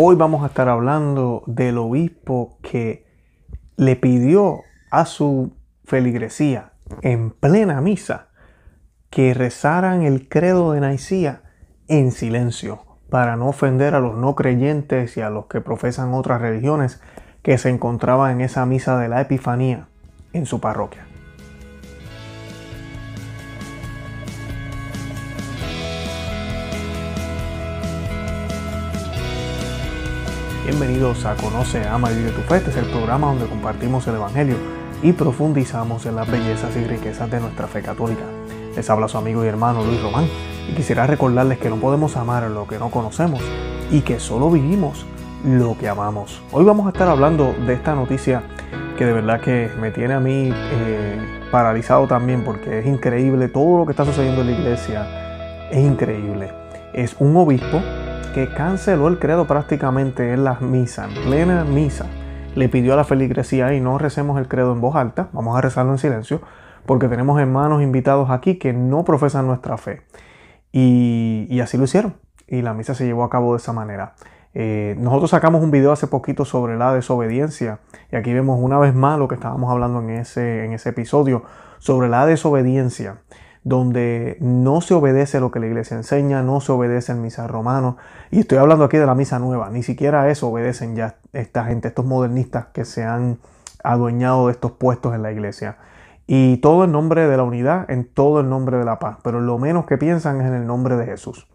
Hoy 0.00 0.14
vamos 0.14 0.44
a 0.44 0.46
estar 0.46 0.68
hablando 0.68 1.42
del 1.46 1.76
obispo 1.76 2.56
que 2.62 3.04
le 3.76 3.96
pidió 3.96 4.60
a 4.92 5.04
su 5.06 5.56
feligresía 5.86 6.70
en 7.02 7.32
plena 7.32 7.80
misa 7.80 8.28
que 9.10 9.34
rezaran 9.34 10.02
el 10.02 10.28
credo 10.28 10.70
de 10.70 10.88
Nicía 10.88 11.42
en 11.88 12.12
silencio 12.12 12.84
para 13.10 13.34
no 13.34 13.48
ofender 13.48 13.96
a 13.96 13.98
los 13.98 14.16
no 14.16 14.36
creyentes 14.36 15.16
y 15.16 15.20
a 15.20 15.30
los 15.30 15.46
que 15.46 15.60
profesan 15.60 16.14
otras 16.14 16.40
religiones 16.40 17.02
que 17.42 17.58
se 17.58 17.68
encontraban 17.68 18.30
en 18.36 18.42
esa 18.42 18.64
misa 18.66 19.00
de 19.00 19.08
la 19.08 19.20
Epifanía 19.20 19.88
en 20.32 20.46
su 20.46 20.60
parroquia. 20.60 21.07
Bienvenidos 30.78 31.24
a 31.24 31.34
Conoce, 31.34 31.84
Ama 31.88 32.12
y 32.12 32.18
Vive 32.18 32.30
tu 32.30 32.40
Fe. 32.42 32.58
Este 32.58 32.70
es 32.70 32.76
el 32.76 32.84
programa 32.84 33.26
donde 33.26 33.46
compartimos 33.46 34.06
el 34.06 34.14
Evangelio 34.14 34.54
y 35.02 35.12
profundizamos 35.12 36.06
en 36.06 36.14
las 36.14 36.30
bellezas 36.30 36.76
y 36.76 36.84
riquezas 36.84 37.28
de 37.32 37.40
nuestra 37.40 37.66
fe 37.66 37.82
católica. 37.82 38.22
Les 38.76 38.88
habla 38.88 39.08
su 39.08 39.18
amigo 39.18 39.44
y 39.44 39.48
hermano 39.48 39.82
Luis 39.82 40.00
Román 40.00 40.26
y 40.70 40.74
quisiera 40.76 41.04
recordarles 41.04 41.58
que 41.58 41.68
no 41.68 41.78
podemos 41.78 42.16
amar 42.16 42.48
lo 42.48 42.68
que 42.68 42.78
no 42.78 42.92
conocemos 42.92 43.42
y 43.90 44.02
que 44.02 44.20
solo 44.20 44.52
vivimos 44.52 45.04
lo 45.44 45.76
que 45.76 45.88
amamos. 45.88 46.40
Hoy 46.52 46.64
vamos 46.64 46.86
a 46.86 46.90
estar 46.90 47.08
hablando 47.08 47.56
de 47.66 47.72
esta 47.72 47.96
noticia 47.96 48.44
que 48.96 49.04
de 49.04 49.12
verdad 49.14 49.40
que 49.40 49.68
me 49.80 49.90
tiene 49.90 50.14
a 50.14 50.20
mí 50.20 50.52
eh, 50.54 51.48
paralizado 51.50 52.06
también 52.06 52.44
porque 52.44 52.78
es 52.78 52.86
increíble 52.86 53.48
todo 53.48 53.78
lo 53.78 53.84
que 53.84 53.90
está 53.90 54.04
sucediendo 54.04 54.42
en 54.42 54.46
la 54.46 54.52
iglesia. 54.52 55.68
Es 55.72 55.84
increíble. 55.84 56.52
Es 56.92 57.16
un 57.18 57.36
obispo 57.36 57.82
canceló 58.46 59.08
el 59.08 59.18
credo 59.18 59.46
prácticamente 59.46 60.32
en 60.32 60.44
las 60.44 60.60
misas, 60.60 61.08
en 61.08 61.24
plena 61.24 61.64
misa. 61.64 62.06
Le 62.54 62.68
pidió 62.68 62.92
a 62.92 62.96
la 62.96 63.04
feligresía 63.04 63.74
y 63.74 63.80
no 63.80 63.98
recemos 63.98 64.38
el 64.38 64.46
credo 64.46 64.72
en 64.72 64.80
voz 64.80 64.94
alta, 64.94 65.28
vamos 65.32 65.56
a 65.58 65.60
rezarlo 65.60 65.92
en 65.92 65.98
silencio, 65.98 66.40
porque 66.86 67.08
tenemos 67.08 67.40
hermanos 67.40 67.82
invitados 67.82 68.30
aquí 68.30 68.56
que 68.56 68.72
no 68.72 69.04
profesan 69.04 69.46
nuestra 69.46 69.76
fe. 69.76 70.02
Y, 70.70 71.58
así 71.60 71.76
lo 71.76 71.84
hicieron. 71.84 72.14
Y 72.46 72.62
la 72.62 72.74
misa 72.74 72.94
se 72.94 73.04
llevó 73.04 73.24
a 73.24 73.30
cabo 73.30 73.54
de 73.54 73.58
esa 73.58 73.72
manera. 73.72 74.14
Eh, 74.54 74.94
nosotros 74.98 75.30
sacamos 75.30 75.62
un 75.62 75.70
video 75.70 75.90
hace 75.90 76.06
poquito 76.06 76.44
sobre 76.44 76.78
la 76.78 76.94
desobediencia 76.94 77.80
y 78.10 78.16
aquí 78.16 78.32
vemos 78.32 78.58
una 78.60 78.78
vez 78.78 78.94
más 78.94 79.18
lo 79.18 79.28
que 79.28 79.34
estábamos 79.34 79.70
hablando 79.70 80.00
en 80.00 80.10
ese, 80.10 80.64
en 80.64 80.72
ese 80.72 80.88
episodio 80.88 81.42
sobre 81.78 82.08
la 82.08 82.24
desobediencia 82.24 83.18
donde 83.68 84.38
no 84.40 84.80
se 84.80 84.94
obedece 84.94 85.40
lo 85.40 85.50
que 85.50 85.60
la 85.60 85.66
iglesia 85.66 85.96
enseña, 85.96 86.42
no 86.42 86.60
se 86.60 86.72
obedece 86.72 87.12
el 87.12 87.18
misa 87.18 87.46
romano. 87.46 87.98
Y 88.30 88.40
estoy 88.40 88.56
hablando 88.58 88.84
aquí 88.84 88.96
de 88.96 89.04
la 89.04 89.14
misa 89.14 89.38
nueva, 89.38 89.68
ni 89.68 89.82
siquiera 89.82 90.30
eso 90.30 90.48
obedecen 90.48 90.96
ya 90.96 91.16
esta 91.34 91.66
gente, 91.66 91.88
estos 91.88 92.06
modernistas 92.06 92.68
que 92.72 92.86
se 92.86 93.04
han 93.04 93.38
adueñado 93.84 94.46
de 94.46 94.52
estos 94.52 94.72
puestos 94.72 95.14
en 95.14 95.22
la 95.22 95.32
iglesia. 95.32 95.76
Y 96.26 96.58
todo 96.58 96.84
en 96.84 96.92
nombre 96.92 97.28
de 97.28 97.36
la 97.36 97.42
unidad, 97.42 97.90
en 97.90 98.06
todo 98.06 98.40
el 98.40 98.48
nombre 98.48 98.78
de 98.78 98.84
la 98.86 98.98
paz, 98.98 99.18
pero 99.22 99.40
lo 99.40 99.58
menos 99.58 99.84
que 99.84 99.98
piensan 99.98 100.40
es 100.40 100.46
en 100.46 100.54
el 100.54 100.66
nombre 100.66 100.96
de 100.96 101.04
Jesús. 101.04 101.46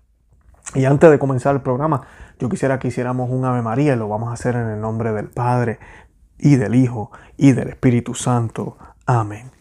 Y 0.75 0.86
antes 0.86 1.09
de 1.09 1.17
comenzar 1.17 1.56
el 1.56 1.61
programa, 1.61 2.03
yo 2.39 2.47
quisiera 2.47 2.78
que 2.78 2.89
hiciéramos 2.89 3.30
un 3.31 3.45
Ave 3.45 3.61
María 3.64 3.94
y 3.94 3.97
lo 3.97 4.08
vamos 4.08 4.30
a 4.30 4.34
hacer 4.34 4.56
en 4.56 4.69
el 4.69 4.80
nombre 4.80 5.14
del 5.14 5.30
Padre 5.30 5.80
y 6.38 6.58
del 6.58 6.75
Hijo 6.75 7.11
y 7.38 7.53
del 7.53 7.69
Espíritu 7.69 8.14
Santo. 8.14 8.78
Amén. 9.06 9.53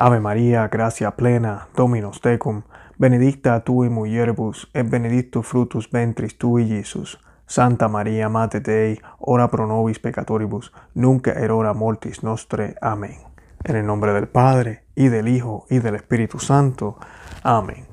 Ave 0.00 0.20
María, 0.20 0.68
gracia 0.68 1.10
plena, 1.10 1.66
Dominus 1.76 2.20
tecum, 2.20 2.62
benedicta 2.98 3.58
tu 3.64 3.82
in 3.82 3.92
mulieribus, 3.92 4.70
et 4.72 4.88
benedictus 4.88 5.44
fructus 5.44 5.90
ventris 5.90 6.38
tui, 6.38 6.68
Jesus. 6.68 7.18
Santa 7.46 7.88
María, 7.88 8.28
Mate 8.28 8.60
Dei, 8.60 9.00
ora 9.18 9.48
pro 9.48 9.66
nobis 9.66 9.98
peccatoribus, 9.98 10.72
nunca 10.94 11.32
et 11.32 11.50
hora 11.50 11.74
mortis 11.74 12.22
nostre. 12.22 12.76
Amén. 12.80 13.16
En 13.64 13.74
el 13.74 13.84
nombre 13.84 14.12
del 14.12 14.28
Padre, 14.28 14.84
y 14.94 15.08
del 15.08 15.26
Hijo, 15.26 15.66
y 15.68 15.80
del 15.80 15.96
Espíritu 15.96 16.38
Santo. 16.38 16.96
Amén. 17.42 17.84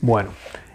Bueno, 0.00 0.30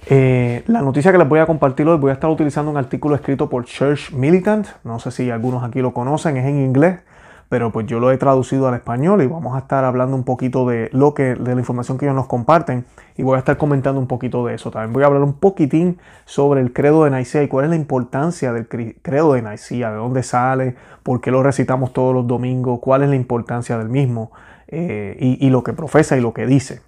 eh, 0.05 0.63
la 0.67 0.81
noticia 0.81 1.11
que 1.11 1.17
les 1.17 1.27
voy 1.27 1.39
a 1.39 1.45
compartir 1.45 1.89
hoy, 1.89 1.97
voy 1.97 2.11
a 2.11 2.13
estar 2.13 2.29
utilizando 2.29 2.71
un 2.71 2.77
artículo 2.77 3.15
escrito 3.15 3.49
por 3.49 3.65
Church 3.65 4.13
Militant, 4.13 4.67
no 4.85 4.99
sé 4.99 5.11
si 5.11 5.29
algunos 5.29 5.61
aquí 5.61 5.81
lo 5.81 5.93
conocen, 5.93 6.37
es 6.37 6.45
en 6.45 6.61
inglés, 6.61 7.01
pero 7.49 7.71
pues 7.71 7.87
yo 7.87 7.99
lo 7.99 8.11
he 8.11 8.17
traducido 8.17 8.67
al 8.67 8.75
español 8.75 9.21
y 9.23 9.27
vamos 9.27 9.55
a 9.55 9.59
estar 9.59 9.83
hablando 9.83 10.15
un 10.15 10.23
poquito 10.23 10.67
de 10.67 10.89
lo 10.93 11.13
que 11.13 11.35
de 11.35 11.55
la 11.55 11.59
información 11.59 11.97
que 11.97 12.05
ellos 12.05 12.15
nos 12.15 12.27
comparten 12.27 12.85
y 13.17 13.23
voy 13.23 13.35
a 13.35 13.39
estar 13.39 13.57
comentando 13.57 13.99
un 13.99 14.07
poquito 14.07 14.45
de 14.45 14.53
eso. 14.53 14.69
También 14.71 14.93
voy 14.93 15.03
a 15.03 15.07
hablar 15.07 15.23
un 15.23 15.33
poquitín 15.33 15.97
sobre 16.25 16.61
el 16.61 16.71
credo 16.71 17.03
de 17.03 17.11
Nicea 17.11 17.43
y 17.43 17.47
cuál 17.47 17.65
es 17.65 17.71
la 17.71 17.75
importancia 17.75 18.53
del 18.53 18.67
credo 18.67 19.33
de 19.33 19.41
Nicea, 19.41 19.91
de 19.91 19.97
dónde 19.97 20.23
sale, 20.23 20.75
por 21.01 21.21
qué 21.21 21.31
lo 21.31 21.41
recitamos 21.41 21.91
todos 21.91 22.13
los 22.13 22.27
domingos, 22.27 22.79
cuál 22.79 23.03
es 23.03 23.09
la 23.09 23.15
importancia 23.15 23.77
del 23.77 23.89
mismo 23.89 24.31
eh, 24.67 25.17
y, 25.19 25.45
y 25.45 25.49
lo 25.49 25.63
que 25.63 25.73
profesa 25.73 26.15
y 26.15 26.21
lo 26.21 26.33
que 26.33 26.45
dice 26.45 26.81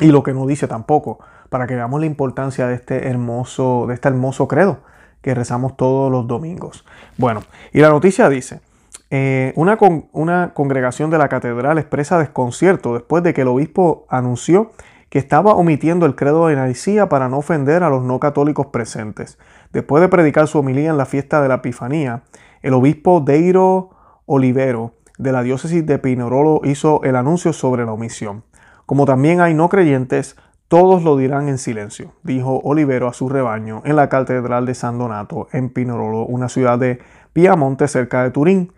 y 0.00 0.06
lo 0.06 0.22
que 0.22 0.32
no 0.32 0.46
dice 0.46 0.68
tampoco, 0.68 1.18
para 1.48 1.66
que 1.66 1.74
veamos 1.74 2.00
la 2.00 2.06
importancia 2.06 2.66
de 2.66 2.74
este 2.74 3.08
hermoso, 3.08 3.86
de 3.88 3.94
este 3.94 4.08
hermoso 4.08 4.48
credo 4.48 4.80
que 5.22 5.34
rezamos 5.34 5.76
todos 5.76 6.10
los 6.10 6.26
domingos. 6.26 6.84
Bueno, 7.16 7.42
y 7.72 7.80
la 7.80 7.88
noticia 7.88 8.28
dice, 8.28 8.60
eh, 9.10 9.52
una, 9.56 9.78
una 10.12 10.52
congregación 10.54 11.10
de 11.10 11.18
la 11.18 11.28
catedral 11.28 11.78
expresa 11.78 12.18
desconcierto 12.18 12.94
después 12.94 13.22
de 13.22 13.34
que 13.34 13.42
el 13.42 13.48
obispo 13.48 14.06
anunció 14.08 14.72
que 15.08 15.18
estaba 15.18 15.54
omitiendo 15.54 16.06
el 16.06 16.16
credo 16.16 16.48
de 16.48 16.56
Nicía 16.56 17.08
para 17.08 17.28
no 17.28 17.38
ofender 17.38 17.82
a 17.82 17.90
los 17.90 18.02
no 18.02 18.18
católicos 18.18 18.66
presentes. 18.66 19.38
Después 19.72 20.00
de 20.00 20.08
predicar 20.08 20.48
su 20.48 20.58
homilía 20.58 20.90
en 20.90 20.96
la 20.96 21.06
fiesta 21.06 21.40
de 21.40 21.48
la 21.48 21.56
Epifanía, 21.56 22.22
el 22.62 22.74
obispo 22.74 23.20
Deiro 23.20 23.90
Olivero 24.26 24.94
de 25.18 25.32
la 25.32 25.42
diócesis 25.42 25.86
de 25.86 25.98
Pinerolo 25.98 26.60
hizo 26.64 27.02
el 27.04 27.16
anuncio 27.16 27.52
sobre 27.52 27.84
la 27.84 27.92
omisión. 27.92 28.42
Como 28.84 29.06
también 29.06 29.40
hay 29.40 29.54
no 29.54 29.68
creyentes, 29.68 30.36
todos 30.68 31.04
lo 31.04 31.16
dirán 31.16 31.48
en 31.48 31.58
silencio, 31.58 32.12
dijo 32.24 32.60
Olivero 32.64 33.06
a 33.08 33.12
su 33.12 33.28
rebaño 33.28 33.82
en 33.84 33.96
la 33.96 34.08
catedral 34.08 34.66
de 34.66 34.74
San 34.74 34.98
Donato 34.98 35.48
en 35.52 35.70
Pinerolo, 35.70 36.26
una 36.26 36.48
ciudad 36.48 36.78
de 36.78 36.98
Piamonte 37.32 37.86
cerca 37.86 38.24
de 38.24 38.30
Turín. 38.30 38.72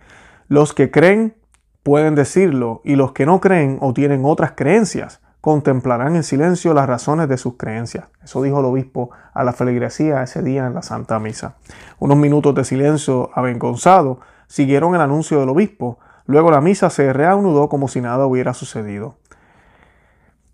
Los 0.48 0.72
que 0.72 0.90
creen 0.90 1.34
pueden 1.82 2.14
decirlo 2.14 2.80
y 2.82 2.96
los 2.96 3.12
que 3.12 3.26
no 3.26 3.38
creen 3.38 3.76
o 3.82 3.92
tienen 3.92 4.24
otras 4.24 4.52
creencias 4.52 5.20
contemplarán 5.42 6.16
en 6.16 6.22
silencio 6.22 6.72
las 6.72 6.86
razones 6.86 7.28
de 7.28 7.36
sus 7.36 7.56
creencias. 7.58 8.06
Eso 8.24 8.42
dijo 8.42 8.60
el 8.60 8.64
obispo 8.64 9.10
a 9.34 9.44
la 9.44 9.52
feligresía 9.52 10.22
ese 10.22 10.42
día 10.42 10.66
en 10.66 10.72
la 10.72 10.80
Santa 10.80 11.18
Misa. 11.18 11.56
Unos 11.98 12.16
minutos 12.16 12.54
de 12.54 12.64
silencio 12.64 13.30
avergonzado 13.34 14.20
siguieron 14.46 14.94
el 14.94 15.02
anuncio 15.02 15.38
del 15.38 15.50
obispo. 15.50 15.98
Luego 16.24 16.50
la 16.50 16.62
misa 16.62 16.88
se 16.88 17.12
reanudó 17.12 17.68
como 17.68 17.86
si 17.88 18.00
nada 18.00 18.26
hubiera 18.26 18.54
sucedido. 18.54 19.16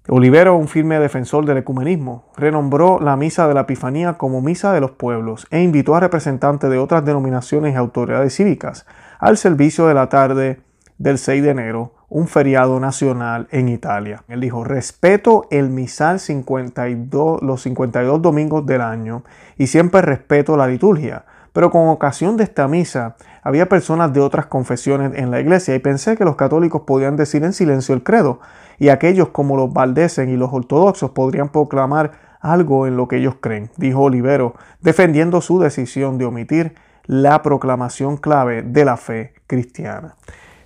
Olivero, 0.08 0.56
un 0.56 0.68
firme 0.68 0.98
defensor 0.98 1.46
del 1.46 1.58
ecumenismo, 1.58 2.26
renombró 2.36 2.98
la 3.00 3.16
Misa 3.16 3.48
de 3.48 3.54
la 3.54 3.62
Epifanía 3.62 4.18
como 4.18 4.42
Misa 4.42 4.74
de 4.74 4.80
los 4.82 4.90
Pueblos 4.90 5.46
e 5.50 5.62
invitó 5.62 5.94
a 5.94 6.00
representantes 6.00 6.68
de 6.68 6.76
otras 6.76 7.06
denominaciones 7.06 7.72
y 7.72 7.76
autoridades 7.76 8.36
cívicas 8.36 8.84
al 9.24 9.38
servicio 9.38 9.86
de 9.86 9.94
la 9.94 10.10
tarde 10.10 10.60
del 10.98 11.16
6 11.16 11.42
de 11.42 11.48
enero, 11.48 11.94
un 12.10 12.28
feriado 12.28 12.78
nacional 12.78 13.48
en 13.52 13.70
Italia. 13.70 14.22
Él 14.28 14.42
dijo, 14.42 14.64
respeto 14.64 15.46
el 15.50 15.70
misal 15.70 16.20
52, 16.20 17.40
los 17.40 17.62
52 17.62 18.20
domingos 18.20 18.66
del 18.66 18.82
año 18.82 19.24
y 19.56 19.68
siempre 19.68 20.02
respeto 20.02 20.58
la 20.58 20.66
liturgia, 20.66 21.24
pero 21.54 21.70
con 21.70 21.88
ocasión 21.88 22.36
de 22.36 22.44
esta 22.44 22.68
misa 22.68 23.16
había 23.42 23.66
personas 23.66 24.12
de 24.12 24.20
otras 24.20 24.44
confesiones 24.44 25.12
en 25.14 25.30
la 25.30 25.40
iglesia 25.40 25.74
y 25.74 25.78
pensé 25.78 26.18
que 26.18 26.26
los 26.26 26.36
católicos 26.36 26.82
podían 26.82 27.16
decir 27.16 27.44
en 27.44 27.54
silencio 27.54 27.94
el 27.94 28.02
credo 28.02 28.40
y 28.78 28.90
aquellos 28.90 29.30
como 29.30 29.56
los 29.56 29.72
valdesen 29.72 30.28
y 30.28 30.36
los 30.36 30.52
ortodoxos 30.52 31.12
podrían 31.12 31.48
proclamar 31.48 32.12
algo 32.42 32.86
en 32.86 32.98
lo 32.98 33.08
que 33.08 33.16
ellos 33.16 33.36
creen, 33.40 33.70
dijo 33.78 34.02
Olivero, 34.02 34.54
defendiendo 34.82 35.40
su 35.40 35.60
decisión 35.60 36.18
de 36.18 36.26
omitir 36.26 36.74
la 37.06 37.42
proclamación 37.42 38.16
clave 38.16 38.62
de 38.62 38.84
la 38.84 38.96
fe 38.96 39.34
cristiana. 39.46 40.16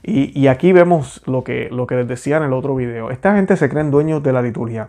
Y, 0.03 0.47
aquí 0.47 0.73
vemos 0.73 1.23
lo 1.27 1.45
que, 1.45 1.69
lo 1.71 1.87
que 1.87 1.97
les 1.97 2.09
decía 2.09 2.39
en 2.39 2.45
el 2.45 2.55
otro 2.55 2.75
video. 2.75 3.11
Esta 3.11 3.35
gente 3.35 3.59
se 3.59 3.69
creen 3.69 3.91
dueños 3.91 4.23
de 4.23 4.33
la 4.33 4.41
liturgia. 4.41 4.89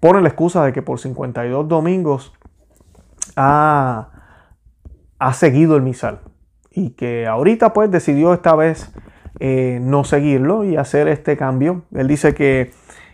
Ponen 0.00 0.24
la 0.24 0.28
excusa 0.28 0.64
de 0.64 0.72
que 0.72 0.82
por 0.82 0.98
52 0.98 1.68
domingos 1.68 2.32
ha, 3.36 4.08
ha 5.20 5.32
seguido 5.34 5.76
el 5.76 5.82
misal. 5.82 6.20
Y 6.72 6.90
que 6.90 7.28
ahorita 7.28 7.72
pues 7.72 7.92
decidió 7.92 8.34
esta 8.34 8.56
vez 8.56 8.92
eh, 9.38 9.78
no 9.82 10.02
seguirlo 10.02 10.64
y 10.64 10.76
hacer 10.76 11.06
este 11.06 11.36
cambio. 11.36 11.82
Él 11.94 12.08
dice 12.08 12.34
que, 12.34 12.72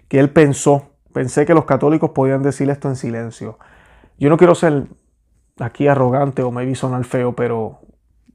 que 0.09 0.21
él 0.21 0.31
pensó, 0.31 0.91
pensé 1.13 1.45
que 1.45 1.53
los 1.53 1.67
católicos 1.67 2.11
podían 2.11 2.43
decir 2.43 2.71
esto 2.71 2.89
en 2.89 2.97
silencio. 2.97 3.59
Yo 4.19 4.31
no 4.31 4.39
quiero 4.39 4.55
ser 4.55 4.85
aquí 5.59 5.89
arrogante 5.89 6.43
o 6.43 6.51
maybe 6.51 6.75
sonar 6.75 7.05
feo, 7.05 7.35
pero 7.35 7.81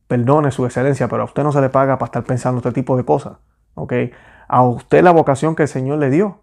perdone 0.08 0.52
su 0.52 0.66
excelencia, 0.66 1.08
pero 1.08 1.24
a 1.24 1.26
usted 1.26 1.44
no 1.44 1.52
se 1.52 1.62
le 1.62 1.70
paga 1.70 1.98
para 1.98 2.08
estar 2.08 2.24
pensando 2.24 2.60
este 2.60 2.72
tipo 2.72 2.96
de 2.98 3.06
cosas. 3.06 3.38
¿ok? 3.78 3.94
A 4.48 4.64
usted 4.64 5.04
la 5.04 5.12
vocación 5.12 5.56
que 5.56 5.64
el 5.64 5.70
Señor 5.70 6.00
le 6.00 6.10
dio 6.10 6.42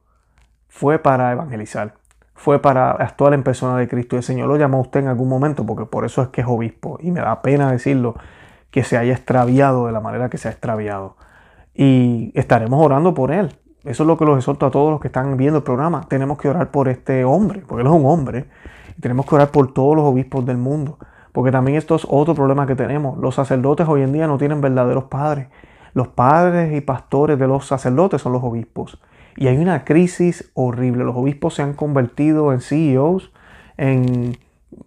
fue 0.68 0.98
para 0.98 1.32
evangelizar. 1.32 1.94
fue 2.36 2.60
para 2.60 2.90
actuar 2.90 3.32
en 3.32 3.44
persona 3.44 3.76
de 3.78 3.86
Cristo. 3.86 4.16
Y 4.16 4.18
el 4.18 4.22
Señor 4.24 4.48
lo 4.48 4.56
llamó 4.56 4.78
a 4.78 4.80
usted 4.80 5.00
en 5.00 5.08
algún 5.08 5.28
momento, 5.28 5.64
porque 5.64 5.86
por 5.86 6.04
eso 6.04 6.20
es 6.20 6.28
que 6.28 6.40
es 6.40 6.46
obispo. 6.48 6.98
Y 7.00 7.12
me 7.12 7.20
da 7.20 7.42
pena 7.42 7.70
decirlo, 7.70 8.16
que 8.70 8.82
se 8.82 8.98
haya 8.98 9.12
extraviado 9.12 9.86
de 9.86 9.92
la 9.92 10.00
manera 10.00 10.28
que 10.28 10.36
se 10.36 10.48
ha 10.48 10.50
extraviado. 10.50 11.16
Y 11.74 12.32
estaremos 12.34 12.84
orando 12.84 13.14
por 13.14 13.30
él. 13.30 13.56
Eso 13.84 14.02
es 14.02 14.06
lo 14.06 14.18
que 14.18 14.24
los 14.24 14.36
exhorto 14.36 14.66
a 14.66 14.70
todos 14.72 14.90
los 14.90 15.00
que 15.00 15.08
están 15.08 15.36
viendo 15.36 15.58
el 15.58 15.64
programa. 15.64 16.06
Tenemos 16.08 16.38
que 16.38 16.48
orar 16.48 16.70
por 16.72 16.88
este 16.88 17.24
hombre, 17.24 17.62
porque 17.66 17.82
él 17.82 17.86
es 17.86 17.92
un 17.92 18.04
hombre. 18.04 18.46
Tenemos 19.00 19.26
que 19.26 19.34
orar 19.34 19.50
por 19.50 19.72
todos 19.72 19.96
los 19.96 20.04
obispos 20.04 20.44
del 20.46 20.56
mundo. 20.56 20.98
Porque 21.32 21.50
también 21.50 21.76
esto 21.76 21.96
es 21.96 22.06
otro 22.08 22.34
problema 22.34 22.66
que 22.66 22.76
tenemos. 22.76 23.18
Los 23.18 23.34
sacerdotes 23.34 23.88
hoy 23.88 24.02
en 24.02 24.12
día 24.12 24.28
no 24.28 24.38
tienen 24.38 24.60
verdaderos 24.60 25.04
padres. 25.04 25.48
Los 25.92 26.08
padres 26.08 26.76
y 26.76 26.80
pastores 26.80 27.38
de 27.38 27.48
los 27.48 27.66
sacerdotes 27.66 28.22
son 28.22 28.32
los 28.32 28.42
obispos. 28.44 29.00
Y 29.36 29.48
hay 29.48 29.58
una 29.58 29.84
crisis 29.84 30.50
horrible. 30.54 31.02
Los 31.02 31.16
obispos 31.16 31.54
se 31.54 31.62
han 31.62 31.74
convertido 31.74 32.52
en 32.52 32.60
CEOs, 32.60 33.32
en, 33.76 34.38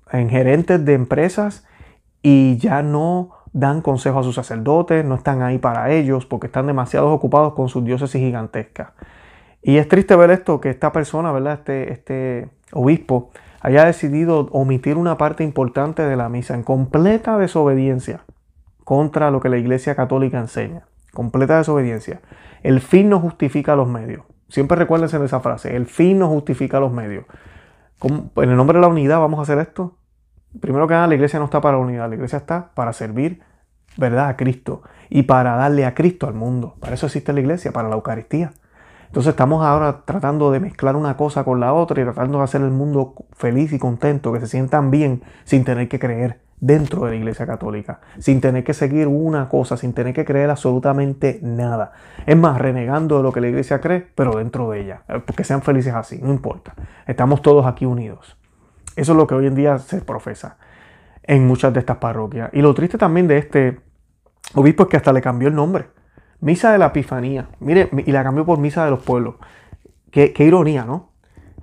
gerentes 0.10 0.84
de 0.86 0.94
empresas 0.94 1.66
y 2.22 2.58
ya 2.58 2.82
no 2.82 3.32
dan 3.52 3.82
consejo 3.82 4.20
a 4.20 4.24
sus 4.24 4.36
sacerdotes, 4.36 5.04
no 5.04 5.16
están 5.16 5.42
ahí 5.42 5.58
para 5.58 5.92
ellos 5.92 6.26
porque 6.26 6.48
están 6.48 6.68
demasiado 6.68 7.12
ocupados 7.12 7.54
con 7.54 7.70
sus 7.70 7.84
diócesis 7.84 8.22
gigantescas. 8.22 8.92
Y 9.62 9.78
es 9.78 9.88
triste 9.90 10.16
ver 10.16 10.32
esto, 10.32 10.62
que 10.62 10.70
esta 10.70 10.92
persona, 10.94 11.32
¿verdad? 11.32 11.54
Este, 11.56 11.92
este 11.92 12.50
obispo 12.72 13.32
haya 13.62 13.86
decidido 13.86 14.48
omitir 14.52 14.98
una 14.98 15.18
parte 15.18 15.44
importante 15.44 16.04
de 16.04 16.16
la 16.16 16.30
misa 16.30 16.54
en 16.54 16.64
completa 16.64 17.38
desobediencia 17.38 18.24
contra 18.84 19.32
lo 19.32 19.40
que 19.40 19.50
la 19.50 19.58
Iglesia 19.58 19.96
Católica 19.96 20.40
enseña. 20.40 20.84
Completa 21.14 21.58
desobediencia. 21.58 22.22
El 22.64 22.80
fin 22.80 23.10
no 23.10 23.20
justifica 23.20 23.76
los 23.76 23.88
medios. 23.88 24.24
Siempre 24.50 24.78
recuérdense 24.78 25.20
de 25.20 25.26
esa 25.26 25.40
frase. 25.40 25.76
El 25.76 25.88
fin 25.88 26.20
no 26.20 26.30
justifica 26.30 26.80
los 26.80 26.92
medios. 26.92 27.26
En 28.02 28.50
el 28.50 28.56
nombre 28.56 28.78
de 28.78 28.82
la 28.82 28.88
unidad 28.88 29.20
vamos 29.20 29.40
a 29.40 29.42
hacer 29.42 29.58
esto. 29.60 29.98
Primero 30.62 30.88
que 30.88 30.94
nada, 30.94 31.08
la 31.08 31.16
iglesia 31.16 31.40
no 31.40 31.46
está 31.46 31.60
para 31.60 31.78
la 31.78 31.84
unidad. 31.84 32.08
La 32.08 32.16
iglesia 32.16 32.38
está 32.38 32.72
para 32.74 32.94
servir, 32.94 33.42
¿verdad?, 33.98 34.30
a 34.30 34.38
Cristo. 34.38 34.84
Y 35.10 35.24
para 35.24 35.56
darle 35.56 35.86
a 35.86 35.94
Cristo 35.94 36.28
al 36.28 36.34
mundo. 36.34 36.76
Para 36.80 36.94
eso 36.94 37.08
existe 37.08 37.34
la 37.34 37.40
iglesia, 37.40 37.72
para 37.72 37.90
la 37.90 37.96
Eucaristía. 37.96 38.54
Entonces 39.08 39.32
estamos 39.32 39.66
ahora 39.66 40.02
tratando 40.06 40.52
de 40.52 40.60
mezclar 40.60 40.96
una 40.96 41.18
cosa 41.18 41.44
con 41.44 41.60
la 41.60 41.74
otra 41.74 42.02
y 42.02 42.04
tratando 42.04 42.38
de 42.38 42.44
hacer 42.44 42.62
el 42.62 42.72
mundo 42.72 43.16
feliz 43.34 43.74
y 43.74 43.80
contento, 43.80 44.32
que 44.32 44.40
se 44.40 44.48
sientan 44.48 44.92
bien 44.92 45.24
sin 45.44 45.64
tener 45.64 45.88
que 45.88 46.00
creer 46.00 46.40
dentro 46.60 47.06
de 47.06 47.12
la 47.12 47.16
Iglesia 47.18 47.46
Católica, 47.46 48.00
sin 48.18 48.42
tener 48.42 48.64
que 48.64 48.74
seguir 48.74 49.08
una 49.08 49.48
cosa, 49.48 49.78
sin 49.78 49.94
tener 49.94 50.14
que 50.14 50.26
creer 50.26 50.50
absolutamente 50.50 51.40
nada. 51.44 51.92
Es 52.26 52.36
más, 52.36 52.58
renegando 52.58 53.18
de 53.18 53.24
lo 53.24 53.32
que 53.32 53.42
la 53.42 53.48
Iglesia 53.48 53.80
cree, 53.80 54.08
pero 54.16 54.38
dentro 54.38 54.70
de 54.72 54.82
ella, 54.82 55.02
eh, 55.08 55.22
porque 55.26 55.44
sean 55.44 55.62
felices 55.62 55.94
así, 55.94 56.20
no 56.22 56.32
importa. 56.32 56.74
Estamos 57.06 57.42
todos 57.42 57.66
aquí 57.66 57.86
unidos. 57.86 58.38
Eso 58.96 59.12
es 59.12 59.18
lo 59.18 59.28
que 59.28 59.36
hoy 59.36 59.46
en 59.46 59.56
día 59.56 59.78
se 59.78 60.02
profesa 60.02 60.58
en 61.24 61.46
muchas 61.46 61.74
de 61.74 61.80
estas 61.80 61.98
parroquias. 61.98 62.50
Y 62.54 62.62
lo 62.62 62.74
triste 62.74 62.98
también 62.98 63.28
de 63.28 63.38
este 63.38 63.80
obispo 64.56 64.84
es 64.84 64.90
que 64.90 64.98
hasta 64.98 65.14
le 65.14 65.22
cambió 65.22 65.50
el 65.50 65.56
nombre. 65.56 65.90
Misa 66.40 66.72
de 66.72 66.78
la 66.78 66.88
Epifanía. 66.88 67.50
Mire, 67.60 67.90
y 68.06 68.12
la 68.12 68.24
cambió 68.24 68.46
por 68.46 68.60
Misa 68.60 68.86
de 68.86 68.92
los 68.92 69.04
Pueblos. 69.04 69.36
Qué, 70.12 70.34
ironía, 70.40 70.86
¿no? 70.86 71.10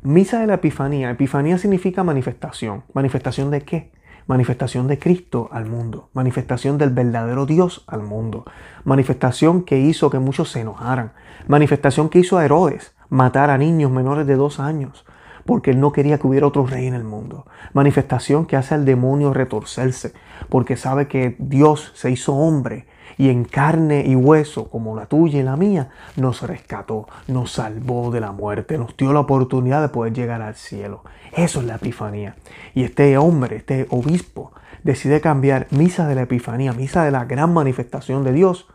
Misa 0.03 0.41
de 0.41 0.47
la 0.47 0.55
Epifanía. 0.55 1.11
Epifanía 1.11 1.59
significa 1.59 2.05
manifestación. 2.05 2.85
¿Manifestación 2.93 3.51
de 3.51 3.63
qué? 3.63 3.95
manifestación 4.27 4.89
de 4.89 4.99
Cristo 4.99 5.49
al 5.53 5.67
mundo, 5.67 6.09
manifestación 6.15 6.79
del 6.79 6.91
verdadero 6.91 7.47
Dios 7.47 7.85
al 7.87 8.03
mundo, 8.03 8.45
manifestación 8.85 9.65
que 9.65 9.79
hizo 9.79 10.09
que 10.11 10.19
muchos 10.19 10.51
se 10.51 10.61
enojaran, 10.61 11.13
manifestación 11.47 12.09
que 12.09 12.21
hizo 12.21 12.39
a 12.39 12.45
Herodes 12.45 12.95
matar 13.11 13.51
a 13.51 13.59
niños 13.59 13.91
menores 13.91 14.27
de 14.27 14.37
dos 14.37 14.61
años, 14.61 15.05
porque 15.45 15.73
él 15.73 15.81
no 15.81 15.93
quería 15.93 16.19
que 16.19 16.27
hubiera 16.27 16.47
otro 16.47 16.67
rey 16.67 16.87
en 16.87 16.95
el 16.95 17.05
mundo, 17.05 17.47
manifestación 17.75 18.47
que 18.47 18.57
hace 18.57 18.75
al 18.75 18.87
demonio 18.87 19.35
retorcerse, 19.35 20.15
porque 20.49 20.77
sabe 20.77 21.07
que 21.07 21.37
Dios 21.39 21.93
se 21.95 22.11
hizo 22.11 22.35
hombre 22.35 22.87
y 23.17 23.29
en 23.29 23.45
carne 23.45 24.05
y 24.07 24.17
hueso, 24.17 24.69
como 24.69 24.97
la 24.97 25.07
tuya 25.07 25.41
y 25.41 25.43
la 25.43 25.57
mía, 25.57 25.91
nos 26.17 26.43
rescató, 26.43 27.07
nos 27.29 27.53
salvó 27.53 28.11
de 28.11 28.21
la 28.21 28.33
muerte, 28.33 28.79
nos 28.79 28.97
dio 28.97 29.13
la 29.13 29.21
oportunidad 29.21 29.83
de 29.83 29.89
poder 29.89 30.13
llegar 30.13 30.43
al 30.43 30.55
cielo. 30.55 31.03
Eso 31.33 31.61
es 31.61 31.67
la 31.67 31.77
Epifanía. 31.77 32.37
Y 32.75 32.85
este 32.85 33.17
hombre, 33.19 33.57
este 33.57 33.87
obispo, 33.91 34.53
decide 34.83 35.21
cambiar 35.21 35.67
misa 35.71 36.07
de 36.09 36.15
la 36.15 36.23
Epifanía, 36.23 36.73
misa 36.73 37.05
de 37.05 37.11
la 37.11 37.25
gran 37.25 37.53
manifestación 37.53 38.25
de 38.25 38.33
Dios, 38.33 38.69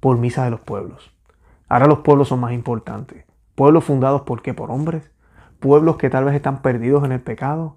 por 0.00 0.16
misa 0.18 0.44
de 0.44 0.50
los 0.50 0.60
pueblos. 0.60 1.12
Ahora 1.68 1.86
los 1.86 2.00
pueblos 2.00 2.28
son 2.28 2.40
más 2.40 2.52
importantes. 2.52 3.24
Pueblos 3.54 3.84
fundados 3.84 4.22
por 4.22 4.42
qué? 4.42 4.54
Por 4.54 4.70
hombres. 4.70 5.10
Pueblos 5.60 5.96
que 5.96 6.08
tal 6.08 6.24
vez 6.24 6.34
están 6.34 6.62
perdidos 6.62 7.04
en 7.04 7.12
el 7.12 7.20
pecado. 7.20 7.76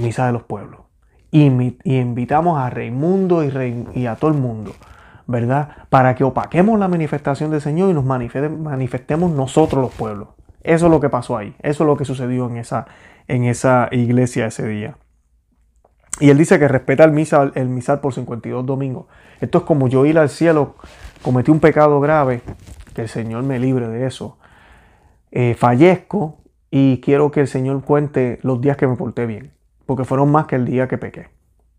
Misa 0.00 0.26
de 0.26 0.32
los 0.32 0.44
pueblos. 0.44 0.80
Y, 1.32 1.46
invitamos 1.84 2.58
a 2.58 2.70
Raimundo 2.70 3.42
y, 3.42 3.86
y 3.94 4.06
a 4.06 4.16
todo 4.16 4.30
el 4.30 4.36
mundo 4.36 4.72
¿verdad? 5.26 5.86
Para 5.88 6.14
que 6.14 6.24
opaquemos 6.24 6.78
la 6.78 6.88
manifestación 6.88 7.50
del 7.50 7.60
Señor 7.60 7.90
y 7.90 7.94
nos 7.94 8.04
manifestemos 8.04 9.30
nosotros 9.30 9.82
los 9.82 9.92
pueblos. 9.92 10.28
Eso 10.62 10.86
es 10.86 10.92
lo 10.92 11.00
que 11.00 11.08
pasó 11.08 11.36
ahí. 11.36 11.54
Eso 11.60 11.84
es 11.84 11.86
lo 11.86 11.96
que 11.96 12.04
sucedió 12.04 12.48
en 12.48 12.56
esa, 12.56 12.86
en 13.28 13.44
esa 13.44 13.88
iglesia 13.90 14.46
ese 14.46 14.66
día. 14.66 14.96
Y 16.20 16.30
él 16.30 16.38
dice 16.38 16.58
que 16.58 16.68
respeta 16.68 17.04
el 17.04 17.12
misal, 17.12 17.52
el 17.54 17.68
misal 17.68 18.00
por 18.00 18.14
52 18.14 18.64
domingos. 18.64 19.06
Esto 19.40 19.58
es 19.58 19.64
como 19.64 19.88
yo 19.88 20.06
ir 20.06 20.18
al 20.18 20.28
cielo, 20.28 20.76
cometí 21.22 21.50
un 21.50 21.58
pecado 21.58 22.00
grave, 22.00 22.42
que 22.94 23.02
el 23.02 23.08
Señor 23.08 23.42
me 23.42 23.58
libre 23.58 23.88
de 23.88 24.06
eso. 24.06 24.38
Eh, 25.30 25.54
fallezco 25.58 26.38
y 26.70 27.00
quiero 27.00 27.30
que 27.30 27.40
el 27.40 27.48
Señor 27.48 27.82
cuente 27.82 28.38
los 28.42 28.60
días 28.60 28.76
que 28.76 28.86
me 28.86 28.96
porté 28.96 29.26
bien, 29.26 29.52
porque 29.86 30.04
fueron 30.04 30.30
más 30.30 30.46
que 30.46 30.56
el 30.56 30.66
día 30.66 30.86
que 30.86 30.98
pequé. 30.98 31.30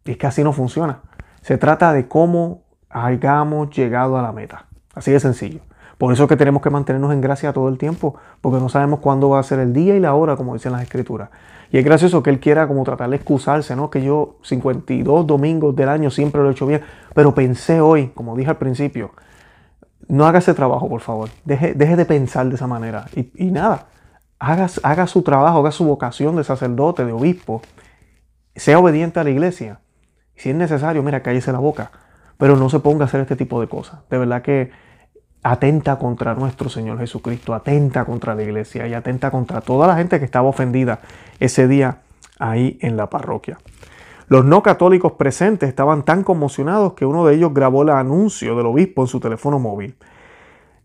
Y 0.06 0.12
es 0.12 0.18
que 0.18 0.28
así 0.28 0.44
no 0.44 0.52
funciona. 0.52 1.02
Se 1.42 1.58
trata 1.58 1.94
de 1.94 2.08
cómo 2.08 2.63
hayamos 2.94 3.72
llegado 3.72 4.18
a 4.18 4.22
la 4.22 4.32
meta. 4.32 4.68
Así 4.94 5.12
de 5.12 5.20
sencillo. 5.20 5.60
Por 5.98 6.14
eso 6.14 6.24
es 6.24 6.30
que 6.30 6.38
tenemos 6.38 6.62
que 6.62 6.70
mantenernos 6.70 7.12
en 7.14 7.22
gracia 7.22 7.54
todo 7.54 7.70
el 7.70 7.78
tiempo, 7.78 8.16
porque 8.42 8.60
no 8.60 8.70
sabemos 8.70 9.00
cuándo 9.00 9.30
va 9.30 9.40
a 9.40 9.44
ser 9.44 9.60
el 9.60 9.74
día 9.74 9.96
y 9.96 10.00
la 10.00 10.14
hora, 10.14 10.36
como 10.36 10.54
dicen 10.54 10.72
las 10.72 10.82
escrituras. 10.82 11.30
Y 11.72 11.78
es 11.78 11.86
gracioso 11.86 12.22
que 12.22 12.30
él 12.30 12.40
quiera 12.40 12.68
como 12.68 12.84
tratar 12.84 13.10
de 13.10 13.16
excusarse, 13.16 13.76
¿no? 13.76 13.90
Que 13.90 14.04
yo 14.04 14.38
52 14.44 15.26
domingos 15.26 15.76
del 15.76 15.90
año 15.90 16.12
siempre 16.12 16.42
lo 16.42 16.50
he 16.50 16.52
hecho 16.52 16.68
bien, 16.68 16.82
pero 17.16 17.34
pensé 17.34 17.82
hoy, 17.82 18.10
como 18.10 18.36
dije 18.36 18.52
al 18.52 18.58
principio, 18.58 19.12
no 20.08 20.26
haga 20.26 20.40
ese 20.40 20.54
trabajo, 20.54 20.88
por 20.88 21.02
favor. 21.02 21.30
Deje, 21.46 21.74
de 21.74 22.06
pensar 22.06 22.48
de 22.48 22.56
esa 22.56 22.68
manera. 22.68 23.06
Y, 23.16 23.52
nada, 23.52 23.88
haga, 24.38 24.68
haga 24.84 25.08
su 25.08 25.22
trabajo, 25.24 25.60
haga 25.60 25.72
su 25.72 25.86
vocación 25.86 26.36
de 26.36 26.44
sacerdote, 26.44 27.06
de 27.06 27.12
obispo. 27.12 27.62
Sea 28.56 28.78
obediente 28.78 29.20
a 29.20 29.24
la 29.24 29.32
iglesia. 29.32 29.80
Si 30.36 30.50
es 30.50 30.56
necesario, 30.56 31.02
mira, 31.02 31.24
cállese 31.24 31.52
la 31.52 31.60
boca 31.60 31.92
pero 32.44 32.58
no 32.58 32.70
se 32.70 32.82
ponga 32.82 33.06
a 33.06 33.08
hacer 33.08 33.22
este 33.22 33.38
tipo 33.38 33.62
de 33.62 33.70
cosas. 33.70 34.02
De 34.10 34.18
verdad 34.18 34.42
que 34.42 34.70
atenta 35.44 35.98
contra 35.98 36.36
nuestro 36.36 36.68
Señor 36.68 37.00
Jesucristo, 37.00 37.54
atenta 37.54 38.04
contra 38.04 38.36
la 38.36 38.44
iglesia 38.44 38.86
y 38.86 38.94
atenta 38.94 39.32
contra 39.32 39.62
toda 39.62 39.88
la 39.88 39.96
gente 39.96 40.20
que 40.20 40.26
estaba 40.26 40.50
ofendida 40.50 41.00
ese 41.40 41.70
día 41.70 42.00
ahí 42.40 42.78
en 42.82 42.98
la 42.98 43.10
parroquia. 43.10 43.60
Los 44.28 44.44
no 44.44 44.62
católicos 44.62 45.14
presentes 45.14 45.70
estaban 45.70 46.04
tan 46.04 46.26
conmocionados 46.26 46.96
que 46.96 47.06
uno 47.06 47.26
de 47.26 47.36
ellos 47.36 47.54
grabó 47.54 47.84
el 47.84 47.92
anuncio 47.92 48.58
del 48.58 48.66
obispo 48.66 49.04
en 49.04 49.08
su 49.08 49.22
teléfono 49.22 49.58
móvil. 49.58 49.96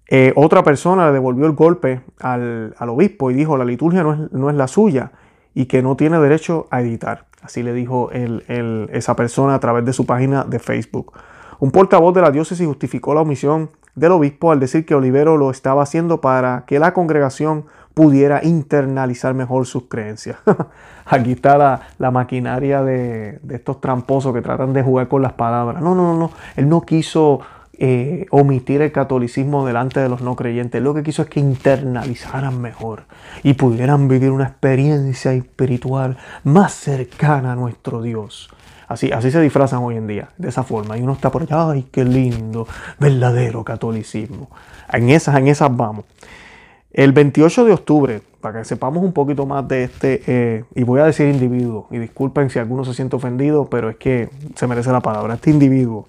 Eh, 0.07 0.33
otra 0.37 0.63
persona 0.63 1.09
le 1.09 1.13
devolvió 1.13 1.45
el 1.47 1.55
golpe 1.55 2.03
al, 2.21 2.73
obispo 2.79 3.33
y 3.33 3.35
dijo 3.35 3.57
la 3.57 3.65
liturgia 3.65 4.05
no 4.05 4.15
es, 4.15 4.31
no 4.31 4.49
es, 4.49 4.55
la 4.55 4.69
suya 4.69 5.11
y 5.55 5.67
que 5.67 5.83
no 5.83 5.97
tiene 5.97 6.21
derecho 6.21 6.69
a 6.71 6.83
editar. 6.83 7.27
Así 7.43 7.65
le 7.65 7.73
dijo 7.73 8.11
esa 8.13 9.17
persona 9.17 9.57
a 9.57 9.59
través 9.59 9.85
de 9.85 9.93
su 9.93 10.07
página 10.07 10.45
de 10.45 10.61
Facebook. 10.61 11.15
Un 11.61 11.71
portavoz 11.73 12.15
de 12.15 12.21
la 12.21 12.31
diócesis 12.31 12.67
justificó 12.67 13.15
la 13.15 13.23
omisión 13.23 13.71
del 13.97 14.13
obispo 14.13 14.53
al 14.53 14.61
decir 14.61 14.87
que 14.87 14.95
Olivero 14.95 15.37
lo 15.37 15.51
estaba 15.51 15.83
haciendo 15.83 16.21
para 16.21 16.65
que 16.67 16.79
la 16.79 16.95
congregación 16.95 17.65
pudiera 17.95 18.45
internalizar 18.45 19.35
mejor 19.35 19.67
sus 19.67 19.85
creencias. 19.89 20.39
Aquí 21.07 21.33
está 21.33 21.83
la, 21.99 22.11
maquinaria 22.13 22.83
de, 22.85 23.41
estos 23.51 23.81
tramposos 23.81 24.33
que 24.33 24.41
tratan 24.41 24.73
de 24.73 24.85
jugar 24.85 25.09
con 25.09 25.21
las 25.21 25.33
palabras. 25.33 25.83
No, 25.83 25.97
no, 25.97 26.13
no, 26.13 26.17
no. 26.17 26.31
Él 26.55 26.69
no 26.69 26.83
quiso 26.83 27.41
eh, 27.73 28.27
omitir 28.31 28.83
el 28.83 28.93
catolicismo 28.93 29.67
delante 29.67 29.99
de 29.99 30.09
los 30.09 30.21
no 30.21 30.37
creyentes. 30.37 30.81
Lo 30.81 30.95
que 30.95 31.03
quiso 31.03 31.23
es 31.23 31.29
que 31.29 31.41
internalizaran 31.41 32.61
mejor 32.61 33.03
y 33.43 33.55
pudieran 33.55 34.07
vivir 34.07 34.31
una 34.31 34.45
experiencia 34.45 35.33
espiritual 35.33 36.19
más 36.45 36.75
cercana 36.75 37.53
a 37.53 37.57
nuestro 37.57 38.01
Dios. 38.01 38.49
Así, 38.89 39.13
así 39.13 39.31
se 39.31 39.41
disfrazan 39.41 39.83
hoy 39.83 39.97
en 39.97 40.07
día, 40.07 40.31
de 40.39 40.49
esa 40.49 40.63
forma. 40.63 40.97
Y 40.97 41.03
uno 41.03 41.13
está 41.13 41.31
por 41.31 41.43
allá, 41.43 41.71
ay, 41.71 41.87
qué 41.93 42.05
lindo, 42.05 42.67
verdadero 42.99 43.63
catolicismo. 43.63 44.49
En 44.91 45.11
esas, 45.11 45.37
en 45.37 45.49
esas 45.49 45.75
vamos. 45.77 46.07
El 46.91 47.13
28 47.13 47.67
de 47.67 47.73
octubre, 47.73 48.23
para 48.41 48.61
que 48.61 48.65
sepamos 48.65 49.05
un 49.05 49.13
poquito 49.13 49.45
más 49.45 49.69
de 49.69 49.85
este, 49.85 50.23
eh, 50.27 50.65
y 50.75 50.85
voy 50.85 51.01
a 51.01 51.05
decir 51.05 51.29
individuo, 51.29 51.87
y 51.91 51.99
disculpen 51.99 52.49
si 52.49 52.59
alguno 52.59 52.83
se 52.85 52.95
siente 52.95 53.15
ofendido, 53.15 53.67
pero 53.67 53.91
es 53.91 53.97
que 53.97 54.31
se 54.55 54.67
merece 54.67 54.91
la 54.91 55.01
palabra, 55.01 55.35
este 55.35 55.51
individuo. 55.51 56.07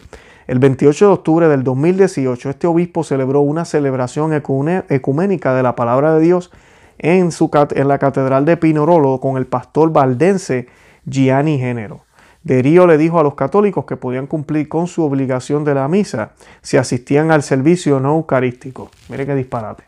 El 0.47 0.59
28 0.59 1.05
de 1.05 1.11
octubre 1.11 1.47
del 1.49 1.63
2018, 1.63 2.49
este 2.49 2.65
obispo 2.65 3.03
celebró 3.03 3.41
una 3.41 3.65
celebración 3.65 4.33
ecuménica 4.33 5.53
de 5.53 5.61
la 5.61 5.75
palabra 5.75 6.15
de 6.15 6.21
Dios 6.21 6.49
en, 6.97 7.31
su, 7.31 7.51
en 7.75 7.87
la 7.87 7.99
Catedral 7.99 8.45
de 8.45 8.57
Pinorolo 8.57 9.19
con 9.19 9.37
el 9.37 9.45
pastor 9.45 9.91
valdense 9.91 10.67
Gianni 11.05 11.59
Género. 11.59 12.08
Derío 12.43 12.87
le 12.87 12.97
dijo 12.97 13.19
a 13.19 13.23
los 13.23 13.35
católicos 13.35 13.85
que 13.85 13.97
podían 13.97 14.27
cumplir 14.27 14.69
con 14.69 14.87
su 14.87 15.03
obligación 15.03 15.65
de 15.65 15.73
la 15.73 15.87
misa 15.87 16.31
si 16.61 16.77
asistían 16.77 17.31
al 17.31 17.43
servicio 17.43 17.99
no 17.99 18.15
eucarístico. 18.15 18.89
Mire 19.09 19.25
qué 19.25 19.35
disparate. 19.35 19.83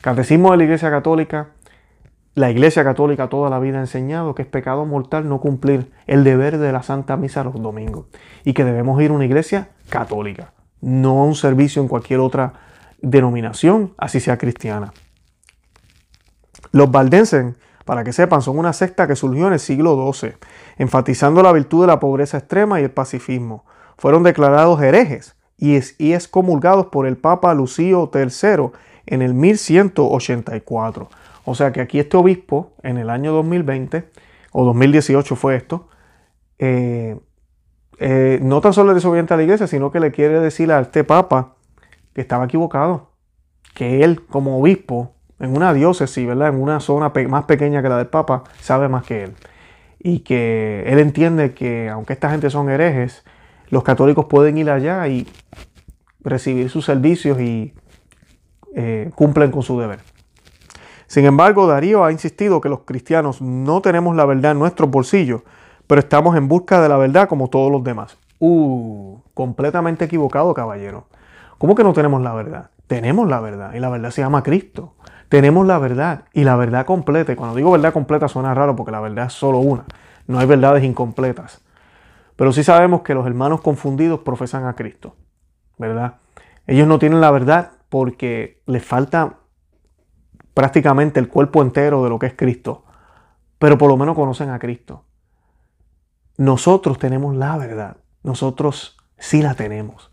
Catecismo 0.00 0.50
de 0.52 0.56
la 0.56 0.64
Iglesia 0.64 0.90
Católica. 0.90 1.48
La 2.34 2.50
Iglesia 2.50 2.82
Católica 2.82 3.28
toda 3.28 3.50
la 3.50 3.58
vida 3.58 3.76
ha 3.76 3.82
enseñado 3.82 4.34
que 4.34 4.40
es 4.40 4.48
pecado 4.48 4.86
mortal 4.86 5.28
no 5.28 5.38
cumplir 5.38 5.92
el 6.06 6.24
deber 6.24 6.56
de 6.56 6.72
la 6.72 6.82
Santa 6.82 7.18
Misa 7.18 7.44
los 7.44 7.60
domingos 7.60 8.06
y 8.42 8.54
que 8.54 8.64
debemos 8.64 9.00
ir 9.02 9.10
a 9.10 9.14
una 9.14 9.26
iglesia 9.26 9.68
católica, 9.90 10.54
no 10.80 11.20
a 11.20 11.24
un 11.24 11.34
servicio 11.34 11.82
en 11.82 11.88
cualquier 11.88 12.20
otra 12.20 12.54
denominación, 13.02 13.92
así 13.98 14.18
sea 14.18 14.38
cristiana. 14.38 14.94
Los 16.70 16.90
valdenses 16.90 17.54
para 17.84 18.04
que 18.04 18.12
sepan, 18.12 18.42
son 18.42 18.58
una 18.58 18.72
secta 18.72 19.06
que 19.06 19.16
surgió 19.16 19.48
en 19.48 19.54
el 19.54 19.60
siglo 19.60 20.12
XII, 20.12 20.34
enfatizando 20.78 21.42
la 21.42 21.52
virtud 21.52 21.82
de 21.82 21.86
la 21.88 22.00
pobreza 22.00 22.38
extrema 22.38 22.80
y 22.80 22.84
el 22.84 22.90
pacifismo. 22.90 23.64
Fueron 23.96 24.22
declarados 24.22 24.80
herejes 24.82 25.36
y, 25.58 25.76
excomulgados 26.12 26.86
por 26.86 27.06
el 27.06 27.16
Papa 27.16 27.54
Lucio 27.54 28.10
III 28.12 28.70
en 29.06 29.22
el 29.22 29.34
1184. 29.34 31.08
O 31.44 31.54
sea 31.54 31.72
que 31.72 31.80
aquí 31.80 31.98
este 31.98 32.16
obispo, 32.16 32.72
en 32.82 32.98
el 32.98 33.10
año 33.10 33.32
2020, 33.32 34.08
o 34.52 34.64
2018 34.64 35.36
fue 35.36 35.56
esto, 35.56 35.88
eh, 36.58 37.18
eh, 37.98 38.40
no 38.42 38.60
tan 38.60 38.72
solo 38.72 38.88
le 38.88 38.94
desobediente 38.94 39.34
a 39.34 39.36
la 39.36 39.42
iglesia, 39.42 39.66
sino 39.66 39.90
que 39.90 40.00
le 40.00 40.12
quiere 40.12 40.40
decir 40.40 40.72
a 40.72 40.80
este 40.80 41.04
Papa 41.04 41.54
que 42.12 42.20
estaba 42.20 42.44
equivocado, 42.44 43.12
que 43.74 44.02
él 44.02 44.26
como 44.26 44.58
obispo 44.58 45.14
en 45.38 45.56
una 45.56 45.72
diócesis, 45.72 46.26
¿verdad? 46.26 46.48
En 46.48 46.60
una 46.60 46.80
zona 46.80 47.12
más 47.28 47.44
pequeña 47.44 47.82
que 47.82 47.88
la 47.88 47.98
del 47.98 48.06
Papa, 48.06 48.44
sabe 48.60 48.88
más 48.88 49.04
que 49.04 49.24
él. 49.24 49.34
Y 50.04 50.20
que 50.20 50.82
él 50.86 50.98
entiende 50.98 51.54
que 51.54 51.88
aunque 51.88 52.12
esta 52.12 52.30
gente 52.30 52.50
son 52.50 52.68
herejes, 52.68 53.24
los 53.68 53.84
católicos 53.84 54.26
pueden 54.26 54.58
ir 54.58 54.68
allá 54.68 55.06
y 55.06 55.28
recibir 56.20 56.70
sus 56.70 56.84
servicios 56.84 57.40
y 57.40 57.72
eh, 58.74 59.10
cumplen 59.14 59.50
con 59.50 59.62
su 59.62 59.78
deber. 59.78 60.00
Sin 61.06 61.24
embargo, 61.24 61.66
Darío 61.66 62.04
ha 62.04 62.10
insistido 62.10 62.60
que 62.60 62.68
los 62.68 62.80
cristianos 62.80 63.40
no 63.42 63.80
tenemos 63.82 64.16
la 64.16 64.24
verdad 64.24 64.52
en 64.52 64.58
nuestros 64.58 64.90
bolsillos, 64.90 65.42
pero 65.86 66.00
estamos 66.00 66.36
en 66.36 66.48
busca 66.48 66.80
de 66.80 66.88
la 66.88 66.96
verdad 66.96 67.28
como 67.28 67.48
todos 67.48 67.70
los 67.70 67.84
demás. 67.84 68.16
Uh, 68.40 69.18
completamente 69.34 70.06
equivocado, 70.06 70.52
caballero. 70.54 71.06
¿Cómo 71.58 71.74
que 71.74 71.84
no 71.84 71.92
tenemos 71.92 72.22
la 72.22 72.32
verdad? 72.32 72.70
Tenemos 72.86 73.28
la 73.28 73.40
verdad 73.40 73.74
y 73.74 73.78
la 73.78 73.88
verdad 73.88 74.10
se 74.10 74.22
llama 74.22 74.42
Cristo 74.42 74.94
tenemos 75.32 75.66
la 75.66 75.78
verdad 75.78 76.24
y 76.34 76.44
la 76.44 76.56
verdad 76.56 76.84
completa. 76.84 77.32
Y 77.32 77.36
cuando 77.36 77.56
digo 77.56 77.70
verdad 77.70 77.94
completa 77.94 78.28
suena 78.28 78.52
raro 78.52 78.76
porque 78.76 78.92
la 78.92 79.00
verdad 79.00 79.28
es 79.28 79.32
solo 79.32 79.60
una. 79.60 79.86
No 80.26 80.38
hay 80.38 80.44
verdades 80.44 80.84
incompletas. 80.84 81.62
Pero 82.36 82.52
sí 82.52 82.62
sabemos 82.62 83.00
que 83.00 83.14
los 83.14 83.26
hermanos 83.26 83.62
confundidos 83.62 84.20
profesan 84.20 84.66
a 84.66 84.74
Cristo. 84.74 85.16
¿Verdad? 85.78 86.16
Ellos 86.66 86.86
no 86.86 86.98
tienen 86.98 87.22
la 87.22 87.30
verdad 87.30 87.70
porque 87.88 88.60
les 88.66 88.84
falta 88.84 89.38
prácticamente 90.52 91.18
el 91.18 91.28
cuerpo 91.28 91.62
entero 91.62 92.04
de 92.04 92.10
lo 92.10 92.18
que 92.18 92.26
es 92.26 92.34
Cristo. 92.34 92.84
Pero 93.58 93.78
por 93.78 93.88
lo 93.88 93.96
menos 93.96 94.14
conocen 94.14 94.50
a 94.50 94.58
Cristo. 94.58 95.06
Nosotros 96.36 96.98
tenemos 96.98 97.34
la 97.34 97.56
verdad. 97.56 97.96
Nosotros 98.22 98.98
sí 99.16 99.40
la 99.40 99.54
tenemos. 99.54 100.12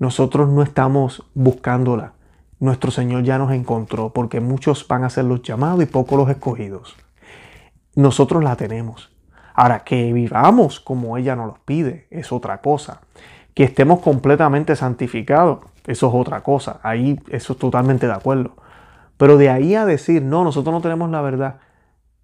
Nosotros 0.00 0.48
no 0.48 0.64
estamos 0.64 1.30
buscándola 1.32 2.14
nuestro 2.62 2.92
Señor 2.92 3.24
ya 3.24 3.38
nos 3.38 3.50
encontró, 3.50 4.10
porque 4.10 4.38
muchos 4.40 4.86
van 4.86 5.02
a 5.02 5.10
ser 5.10 5.24
los 5.24 5.42
llamados 5.42 5.82
y 5.82 5.86
pocos 5.86 6.16
los 6.16 6.30
escogidos. 6.30 6.94
Nosotros 7.96 8.44
la 8.44 8.54
tenemos. 8.54 9.10
Ahora, 9.52 9.80
que 9.80 10.12
vivamos 10.12 10.78
como 10.78 11.16
ella 11.16 11.34
nos 11.34 11.48
los 11.48 11.58
pide, 11.58 12.06
es 12.10 12.30
otra 12.30 12.58
cosa. 12.58 13.00
Que 13.52 13.64
estemos 13.64 13.98
completamente 13.98 14.76
santificados, 14.76 15.58
eso 15.88 16.06
es 16.06 16.14
otra 16.14 16.44
cosa. 16.44 16.78
Ahí, 16.84 17.18
eso 17.30 17.54
es 17.54 17.58
totalmente 17.58 18.06
de 18.06 18.12
acuerdo. 18.12 18.52
Pero 19.16 19.38
de 19.38 19.50
ahí 19.50 19.74
a 19.74 19.84
decir, 19.84 20.22
no, 20.22 20.44
nosotros 20.44 20.72
no 20.72 20.80
tenemos 20.80 21.10
la 21.10 21.20
verdad, 21.20 21.56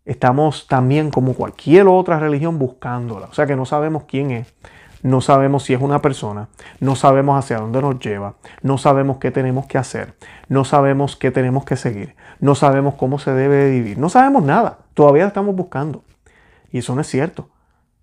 estamos 0.04 0.68
también 0.68 1.11
como 1.11 1.35
cualquier 1.35 1.88
otra 1.88 2.21
religión 2.21 2.61
buscándola. 2.61 3.26
O 3.26 3.35
sea 3.35 3.47
que 3.47 3.57
no 3.57 3.66
sabemos 3.66 4.04
quién 4.07 4.30
es, 4.30 4.54
no 5.02 5.21
sabemos 5.21 5.64
si 5.64 5.75
es 5.75 5.81
una 5.81 6.00
persona, 6.00 6.49
no 6.81 6.97
sabemos 6.97 7.38
hacia 7.38 7.59
dónde 7.59 7.81
nos 7.81 7.99
lleva, 7.99 8.35
no 8.62 8.78
sabemos 8.78 9.19
qué 9.19 9.31
tenemos 9.31 9.67
que 9.67 9.78
hacer, 9.78 10.17
no 10.49 10.64
sabemos 10.64 11.17
qué 11.17 11.31
tenemos 11.31 11.64
que 11.64 11.76
seguir, 11.76 12.17
no 12.40 12.55
sabemos 12.55 12.95
cómo 12.95 13.19
se 13.19 13.33
debe 13.33 13.71
vivir, 13.71 13.99
no 13.99 14.09
sabemos 14.09 14.43
nada, 14.43 14.78
todavía 14.95 15.26
estamos 15.26 15.55
buscando. 15.55 16.05
Y 16.71 16.78
eso 16.78 16.95
no 16.95 17.00
es 17.00 17.07
cierto. 17.07 17.50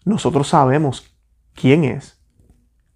Nosotros 0.06 0.48
sabemos 0.48 1.16
quién 1.54 1.84
es, 1.84 2.20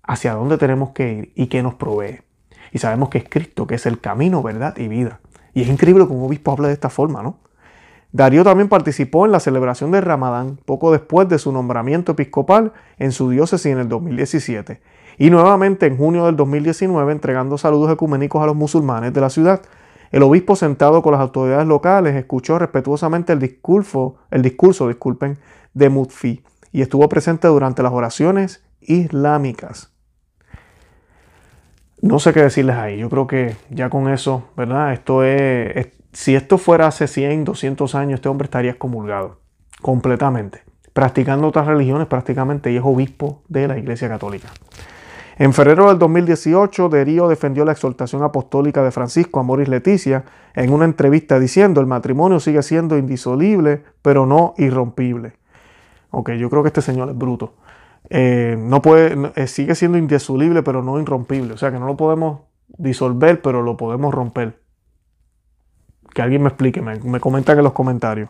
hacia 0.03 0.34
dónde 0.34 0.58
tenemos 0.58 0.91
que 0.91 1.13
ir 1.13 1.34
y 1.36 1.48
qué 1.48 1.62
nos 1.62 1.75
provee. 1.75 2.22
Y 2.72 2.79
sabemos 2.79 3.10
que 3.10 3.20
es 3.20 3.25
Cristo, 3.29 3.68
que 3.68 3.75
es 3.75 3.86
el 3.86 4.00
camino, 4.00 4.41
verdad 4.41 4.77
y 4.77 4.88
vida. 4.88 5.20
Y 5.53 5.62
es 5.63 5.68
increíble 5.68 6.06
que 6.06 6.13
un 6.13 6.24
obispo 6.24 6.51
hable 6.51 6.68
de 6.68 6.74
esta 6.74 6.89
forma, 6.89 7.24
¿no? 7.24 7.39
Darío 8.12 8.44
también 8.44 8.70
participó 8.70 9.25
en 9.25 9.32
la 9.32 9.39
celebración 9.39 9.92
del 9.92 10.01
Ramadán 10.01 10.58
poco 10.66 10.92
después 10.92 11.30
de 11.30 11.38
su 11.38 11.51
nombramiento 11.51 12.13
episcopal 12.13 12.74
en 12.98 13.12
su 13.12 13.30
diócesis 13.30 13.72
en 13.72 13.78
el 13.78 13.88
2017 13.88 14.82
y 15.20 15.30
nuevamente 15.30 15.86
en 15.86 15.98
junio 15.98 16.25
del 16.25 16.36
2019 16.36 17.12
entregando 17.12 17.58
saludos 17.58 17.92
ecuménicos 17.92 18.42
a 18.42 18.48
los 18.48 18.56
musulmanes 18.56 19.13
de 19.13 19.22
la 19.22 19.30
ciudad. 19.30 19.62
El 20.12 20.24
obispo 20.24 20.56
sentado 20.56 21.04
con 21.04 21.12
las 21.12 21.22
autoridades 21.22 21.68
locales 21.68 22.16
escuchó 22.16 22.58
respetuosamente 22.58 23.32
el 23.34 23.39
discurso, 23.39 24.16
el 24.32 24.42
discurso 24.42 24.88
disculpen, 24.88 25.38
de 25.75 25.89
Mutfi 25.89 26.44
y 26.72 26.82
estuvo 26.82 27.08
presente 27.10 27.48
durante 27.48 27.84
las 27.84 27.92
oraciones 27.92 28.63
islámicas. 28.82 29.94
No 32.01 32.18
sé 32.18 32.34
qué 32.34 32.42
decirles 32.42 32.78
ahí, 32.78 32.98
yo 32.98 33.10
creo 33.10 33.28
que 33.28 33.56
ya 33.70 33.89
con 33.89 34.10
eso, 34.10 34.46
¿verdad? 34.56 34.94
Esto 34.94 35.24
es 35.24 35.89
si 36.12 36.36
esto 36.36 36.58
fuera 36.58 36.88
hace 36.88 37.08
100, 37.08 37.46
200 37.46 37.96
años, 37.96 38.16
este 38.16 38.30
hombre 38.30 38.46
estaría 38.46 38.72
excomulgado 38.72 39.39
completamente, 39.82 40.63
practicando 40.94 41.48
otras 41.48 41.68
religiones 41.68 42.08
prácticamente 42.08 42.72
y 42.72 42.78
es 42.78 42.84
obispo 42.84 43.44
de 43.48 43.68
la 43.68 43.78
Iglesia 43.78 44.10
Católica. 44.10 44.50
En 45.38 45.54
febrero 45.54 45.88
del 45.88 45.98
2018, 46.00 46.89
Derío 46.89 47.30
defendió 47.30 47.63
la 47.63 47.72
exhortación 47.72 48.24
apostólica 48.24 48.84
de 48.84 48.92
Francisco 48.92 49.39
a 49.39 49.44
Moris 49.44 49.70
Leticia 49.70 50.25
en 50.54 50.74
una 50.74 50.84
entrevista 50.84 51.39
diciendo 51.39 51.80
el 51.80 51.88
matrimonio 51.88 52.42
sigue 52.42 52.62
siendo 52.62 52.98
indisoluble, 52.98 53.84
pero 54.01 54.25
no 54.25 54.54
irrompible. 54.58 55.38
Ok, 56.12 56.32
yo 56.32 56.50
creo 56.50 56.63
que 56.63 56.68
este 56.68 56.82
señor 56.82 57.10
es 57.10 57.18
bruto. 57.18 57.54
Eh, 58.10 58.58
no 58.60 58.82
puede, 58.82 59.32
eh, 59.36 59.48
sigue 59.48 59.75
siendo 59.75 59.98
indisoluble, 59.98 60.62
pero 60.62 60.84
no 60.84 61.00
irrompible. 61.00 61.54
O 61.54 61.58
sea 61.58 61.72
que 61.72 61.80
no 61.80 61.86
lo 61.86 61.96
podemos 61.96 62.42
disolver, 62.68 63.42
pero 63.42 63.62
lo 63.62 63.78
podemos 63.78 64.13
romper 64.13 64.60
que 66.13 66.22
alguien 66.22 66.42
me 66.42 66.50
explique, 66.50 66.82
me, 66.82 67.00
me 67.00 67.20
comentan 67.20 67.58
en 67.58 67.63
los 67.63 67.74
comentarios. 67.74 68.30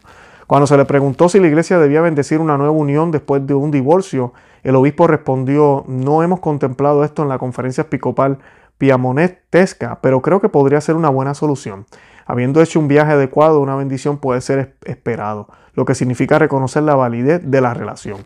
Cuando 0.49 0.65
se 0.65 0.77
le 0.77 0.85
preguntó 0.85 1.29
si 1.29 1.39
la 1.39 1.45
iglesia 1.45 1.77
debía 1.77 2.01
bendecir 2.01 2.39
una 2.39 2.57
nueva 2.57 2.73
unión 2.73 3.11
después 3.11 3.45
de 3.45 3.53
un 3.53 3.69
divorcio, 3.69 4.33
el 4.63 4.75
obispo 4.75 5.05
respondió, 5.05 5.85
no 5.87 6.23
hemos 6.23 6.39
contemplado 6.39 7.03
esto 7.03 7.21
en 7.21 7.29
la 7.29 7.37
conferencia 7.37 7.83
episcopal 7.83 8.39
piamonetesca, 8.79 9.99
pero 10.01 10.23
creo 10.23 10.41
que 10.41 10.49
podría 10.49 10.81
ser 10.81 10.95
una 10.95 11.09
buena 11.09 11.35
solución. 11.35 11.85
Habiendo 12.25 12.63
hecho 12.63 12.79
un 12.79 12.87
viaje 12.87 13.11
adecuado, 13.11 13.59
una 13.59 13.75
bendición 13.75 14.17
puede 14.17 14.41
ser 14.41 14.75
esperado, 14.85 15.49
lo 15.75 15.85
que 15.85 15.93
significa 15.93 16.39
reconocer 16.39 16.81
la 16.81 16.95
validez 16.95 17.43
de 17.43 17.61
la 17.61 17.75
relación. 17.75 18.25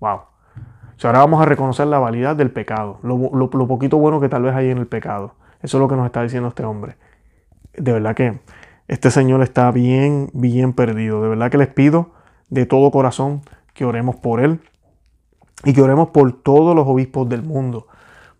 Wow. 0.00 0.22
ahora 1.04 1.18
vamos 1.20 1.40
a 1.40 1.44
reconocer 1.44 1.86
la 1.86 2.00
validez 2.00 2.36
del 2.36 2.50
pecado, 2.50 2.98
lo, 3.04 3.30
lo 3.32 3.68
poquito 3.68 3.98
bueno 3.98 4.20
que 4.20 4.28
tal 4.28 4.42
vez 4.42 4.54
hay 4.56 4.70
en 4.70 4.78
el 4.78 4.88
pecado. 4.88 5.36
Eso 5.62 5.76
es 5.76 5.80
lo 5.80 5.86
que 5.86 5.94
nos 5.94 6.06
está 6.06 6.22
diciendo 6.22 6.48
este 6.48 6.64
hombre 6.64 6.96
de 7.76 7.92
verdad 7.92 8.14
que 8.14 8.40
este 8.88 9.10
señor 9.10 9.42
está 9.42 9.70
bien, 9.70 10.30
bien 10.32 10.72
perdido. 10.72 11.22
De 11.22 11.28
verdad 11.28 11.50
que 11.50 11.58
les 11.58 11.68
pido 11.68 12.10
de 12.48 12.66
todo 12.66 12.90
corazón 12.90 13.42
que 13.72 13.84
oremos 13.84 14.16
por 14.16 14.40
él 14.40 14.60
y 15.64 15.72
que 15.72 15.82
oremos 15.82 16.08
por 16.08 16.32
todos 16.32 16.74
los 16.74 16.88
obispos 16.88 17.28
del 17.28 17.42
mundo, 17.42 17.86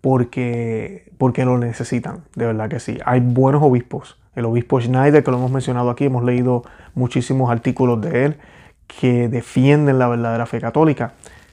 porque, 0.00 1.12
porque 1.18 1.44
lo 1.44 1.56
necesitan, 1.58 2.24
de 2.34 2.46
verdad 2.46 2.68
que 2.68 2.80
sí. 2.80 2.98
Hay 3.04 3.20
buenos 3.20 3.62
obispos. 3.62 4.18
El 4.34 4.44
obispo 4.44 4.80
Schneider, 4.80 5.22
que 5.22 5.30
lo 5.30 5.36
hemos 5.36 5.50
mencionado 5.52 5.90
aquí, 5.90 6.06
hemos 6.06 6.24
leído 6.24 6.62
muchísimos 6.94 7.50
artículos 7.50 8.00
de 8.00 8.24
él 8.24 8.38
que 8.86 9.28
defienden 9.28 9.98
la 9.98 10.08
verdadera 10.08 10.46
fe 10.46 10.60
católica. 10.60 11.12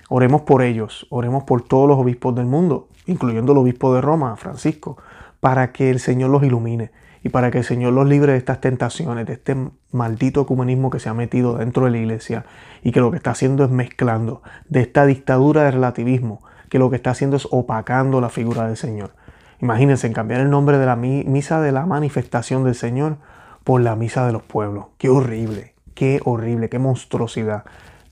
Oremos 0.10 0.42
por 0.42 0.64
ellos, 0.64 1.06
oremos 1.10 1.44
por 1.44 1.62
todos 1.62 1.88
los 1.88 2.00
obispos 2.00 2.34
del 2.34 2.46
mundo, 2.46 2.88
incluyendo 3.06 3.52
el 3.52 3.60
obispo 3.60 3.94
de 3.94 4.02
Roma, 4.02 4.36
Francisco, 4.38 4.98
para 5.40 5.72
que 5.72 5.90
el 5.90 6.00
Señor 6.00 6.32
los 6.32 6.44
ilumine 6.44 6.92
y 7.28 7.30
para 7.30 7.52
que 7.52 7.58
el 7.58 7.66
Señor 7.66 7.92
los 7.92 8.08
libre 8.08 8.32
de 8.32 8.38
estas 8.38 8.62
tentaciones, 8.62 9.26
de 9.26 9.34
este 9.34 9.54
maldito 9.92 10.40
ecumenismo 10.44 10.90
que 10.90 11.02
se 11.02 11.10
ha 11.10 11.14
metido 11.14 11.58
dentro 11.58 11.84
de 11.84 11.92
la 11.92 11.98
iglesia 11.98 12.46
y 12.82 12.94
que 12.94 13.02
lo 13.02 13.12
que 13.12 13.18
está 13.18 13.32
haciendo 13.32 13.66
es 13.66 13.70
mezclando, 13.70 14.42
de 14.70 14.80
esta 14.80 15.06
dictadura 15.06 15.64
de 15.64 15.72
relativismo, 15.72 16.42
que 16.70 16.80
lo 16.80 16.90
que 16.90 16.96
está 16.96 17.12
haciendo 17.12 17.36
es 17.36 17.46
opacando 17.52 18.22
la 18.22 18.30
figura 18.30 18.66
del 18.66 18.78
Señor. 18.78 19.12
Imagínense, 19.60 20.08
en 20.08 20.14
cambiar 20.14 20.40
el 20.40 20.50
nombre 20.50 20.78
de 20.78 20.86
la 20.86 20.96
misa 20.96 21.60
de 21.60 21.74
la 21.74 21.86
manifestación 21.86 22.64
del 22.64 22.76
Señor 22.76 23.18
por 23.66 23.82
la 23.82 23.98
misa 23.98 24.26
de 24.26 24.32
los 24.32 24.44
pueblos. 24.44 24.86
Qué 24.98 25.10
horrible, 25.10 25.74
qué 25.96 26.22
horrible, 26.24 26.70
qué 26.70 26.80
monstruosidad. 26.80 27.66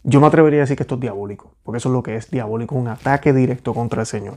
Yo 0.04 0.20
me 0.20 0.28
atrevería 0.28 0.60
a 0.60 0.64
decir 0.64 0.76
que 0.76 0.84
esto 0.84 0.96
es 0.96 1.02
diabólico, 1.02 1.54
porque 1.64 1.78
eso 1.78 1.88
es 1.88 1.94
lo 1.94 2.04
que 2.04 2.18
es 2.18 2.30
diabólico, 2.30 2.76
un 2.76 2.90
ataque 2.90 3.32
directo 3.32 3.74
contra 3.74 4.02
el 4.02 4.08
Señor. 4.08 4.36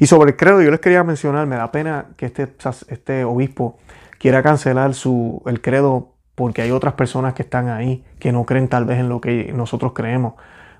Y 0.00 0.06
sobre 0.06 0.30
el 0.30 0.36
credo, 0.36 0.60
yo 0.60 0.72
les 0.72 0.80
quería 0.80 1.04
mencionar, 1.04 1.46
me 1.46 1.54
da 1.54 1.70
pena 1.70 2.06
que 2.16 2.26
este, 2.26 2.48
este 2.88 3.24
obispo 3.24 3.78
quiera 4.18 4.42
cancelar 4.42 4.94
su, 4.94 5.42
el 5.46 5.60
credo 5.60 6.14
porque 6.34 6.62
hay 6.62 6.70
otras 6.70 6.94
personas 6.94 7.34
que 7.34 7.42
están 7.42 7.68
ahí 7.68 8.04
que 8.20 8.30
no 8.30 8.44
creen 8.44 8.68
tal 8.68 8.84
vez 8.84 8.98
en 8.98 9.08
lo 9.08 9.20
que 9.20 9.52
nosotros 9.52 9.92
creemos. 9.92 10.34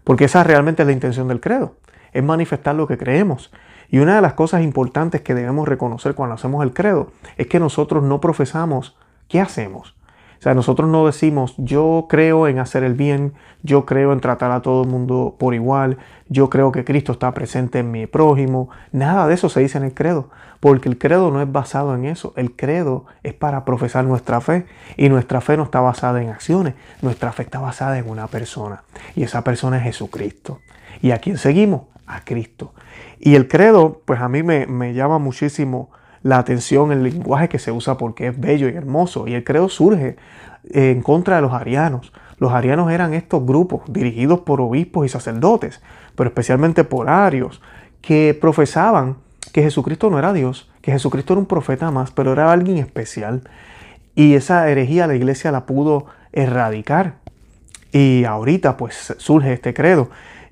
Porque 0.04 0.24
esa 0.24 0.44
realmente 0.44 0.82
es 0.82 0.86
la 0.86 0.92
intención 0.92 1.28
del 1.28 1.40
credo, 1.40 1.76
es 2.12 2.22
manifestar 2.22 2.74
lo 2.74 2.86
que 2.86 2.96
creemos. 2.96 3.50
Y 3.88 3.98
una 3.98 4.16
de 4.16 4.22
las 4.22 4.34
cosas 4.34 4.62
importantes 4.62 5.22
que 5.22 5.34
debemos 5.34 5.66
reconocer 5.66 6.14
cuando 6.14 6.34
hacemos 6.34 6.62
el 6.62 6.72
credo 6.72 7.12
es 7.36 7.46
que 7.46 7.58
nosotros 7.58 8.04
no 8.04 8.20
profesamos 8.20 8.96
qué 9.28 9.40
hacemos. 9.40 9.97
O 10.38 10.42
sea, 10.42 10.54
nosotros 10.54 10.88
no 10.88 11.04
decimos, 11.04 11.54
yo 11.58 12.06
creo 12.08 12.46
en 12.46 12.60
hacer 12.60 12.84
el 12.84 12.94
bien, 12.94 13.32
yo 13.64 13.84
creo 13.86 14.12
en 14.12 14.20
tratar 14.20 14.52
a 14.52 14.62
todo 14.62 14.84
el 14.84 14.88
mundo 14.88 15.34
por 15.36 15.52
igual, 15.52 15.98
yo 16.28 16.48
creo 16.48 16.70
que 16.70 16.84
Cristo 16.84 17.10
está 17.10 17.34
presente 17.34 17.80
en 17.80 17.90
mi 17.90 18.06
prójimo. 18.06 18.68
Nada 18.92 19.26
de 19.26 19.34
eso 19.34 19.48
se 19.48 19.60
dice 19.60 19.78
en 19.78 19.84
el 19.84 19.94
credo, 19.94 20.30
porque 20.60 20.88
el 20.88 20.96
credo 20.96 21.32
no 21.32 21.42
es 21.42 21.50
basado 21.50 21.92
en 21.96 22.04
eso. 22.04 22.34
El 22.36 22.54
credo 22.54 23.06
es 23.24 23.34
para 23.34 23.64
profesar 23.64 24.04
nuestra 24.04 24.40
fe 24.40 24.66
y 24.96 25.08
nuestra 25.08 25.40
fe 25.40 25.56
no 25.56 25.64
está 25.64 25.80
basada 25.80 26.22
en 26.22 26.28
acciones, 26.28 26.74
nuestra 27.02 27.32
fe 27.32 27.42
está 27.42 27.58
basada 27.58 27.98
en 27.98 28.08
una 28.08 28.28
persona 28.28 28.84
y 29.16 29.24
esa 29.24 29.42
persona 29.42 29.78
es 29.78 29.82
Jesucristo. 29.82 30.60
¿Y 31.02 31.10
a 31.10 31.18
quién 31.18 31.36
seguimos? 31.36 31.82
A 32.06 32.20
Cristo. 32.20 32.74
Y 33.18 33.34
el 33.34 33.48
credo, 33.48 34.02
pues 34.04 34.20
a 34.20 34.28
mí 34.28 34.44
me, 34.44 34.66
me 34.66 34.94
llama 34.94 35.18
muchísimo 35.18 35.90
la 36.28 36.38
atención, 36.38 36.92
el 36.92 37.02
lenguaje 37.02 37.48
que 37.48 37.58
se 37.58 37.72
usa 37.72 37.96
porque 37.96 38.26
es 38.26 38.38
bello 38.38 38.68
y 38.68 38.74
hermoso. 38.74 39.26
Y 39.26 39.34
el 39.34 39.44
credo 39.44 39.70
surge 39.70 40.16
en 40.70 41.00
contra 41.00 41.36
de 41.36 41.42
los 41.42 41.54
arianos. 41.54 42.12
Los 42.36 42.52
arianos 42.52 42.92
eran 42.92 43.14
estos 43.14 43.46
grupos 43.46 43.80
dirigidos 43.88 44.40
por 44.40 44.60
obispos 44.60 45.06
y 45.06 45.08
sacerdotes, 45.08 45.80
pero 46.14 46.28
especialmente 46.28 46.84
por 46.84 47.08
arios, 47.08 47.62
que 48.02 48.36
profesaban 48.38 49.16
que 49.54 49.62
Jesucristo 49.62 50.10
no 50.10 50.18
era 50.18 50.34
Dios, 50.34 50.70
que 50.82 50.92
Jesucristo 50.92 51.32
era 51.32 51.40
un 51.40 51.46
profeta 51.46 51.90
más, 51.90 52.10
pero 52.10 52.34
era 52.34 52.52
alguien 52.52 52.76
especial. 52.76 53.48
Y 54.14 54.34
esa 54.34 54.68
herejía 54.68 55.06
la 55.06 55.14
iglesia 55.14 55.50
la 55.50 55.64
pudo 55.64 56.06
erradicar. 56.32 57.14
Y 57.90 58.24
ahorita 58.24 58.76
pues 58.76 59.14
surge 59.16 59.54
este 59.54 59.72
credo. 59.72 60.10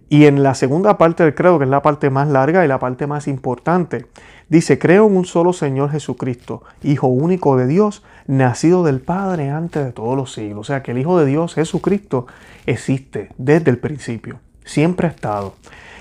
Y 0.08 0.24
en 0.24 0.42
la 0.42 0.54
segunda 0.54 0.96
parte 0.96 1.24
del 1.24 1.34
credo, 1.34 1.58
que 1.58 1.64
es 1.64 1.70
la 1.70 1.82
parte 1.82 2.08
más 2.08 2.28
larga 2.28 2.64
y 2.64 2.68
la 2.68 2.78
parte 2.78 3.06
más 3.06 3.28
importante, 3.28 4.06
dice, 4.48 4.78
creo 4.78 5.06
en 5.06 5.16
un 5.16 5.24
solo 5.24 5.52
Señor 5.52 5.90
Jesucristo, 5.90 6.62
Hijo 6.82 7.06
único 7.06 7.56
de 7.56 7.66
Dios, 7.66 8.02
nacido 8.26 8.84
del 8.84 9.00
Padre 9.00 9.50
antes 9.50 9.84
de 9.84 9.92
todos 9.92 10.16
los 10.16 10.32
siglos. 10.32 10.60
O 10.60 10.64
sea 10.64 10.82
que 10.82 10.92
el 10.92 10.98
Hijo 10.98 11.18
de 11.18 11.26
Dios, 11.26 11.54
Jesucristo, 11.54 12.26
existe 12.66 13.30
desde 13.38 13.70
el 13.70 13.78
principio, 13.78 14.40
siempre 14.64 15.06
ha 15.06 15.10
estado. 15.10 15.54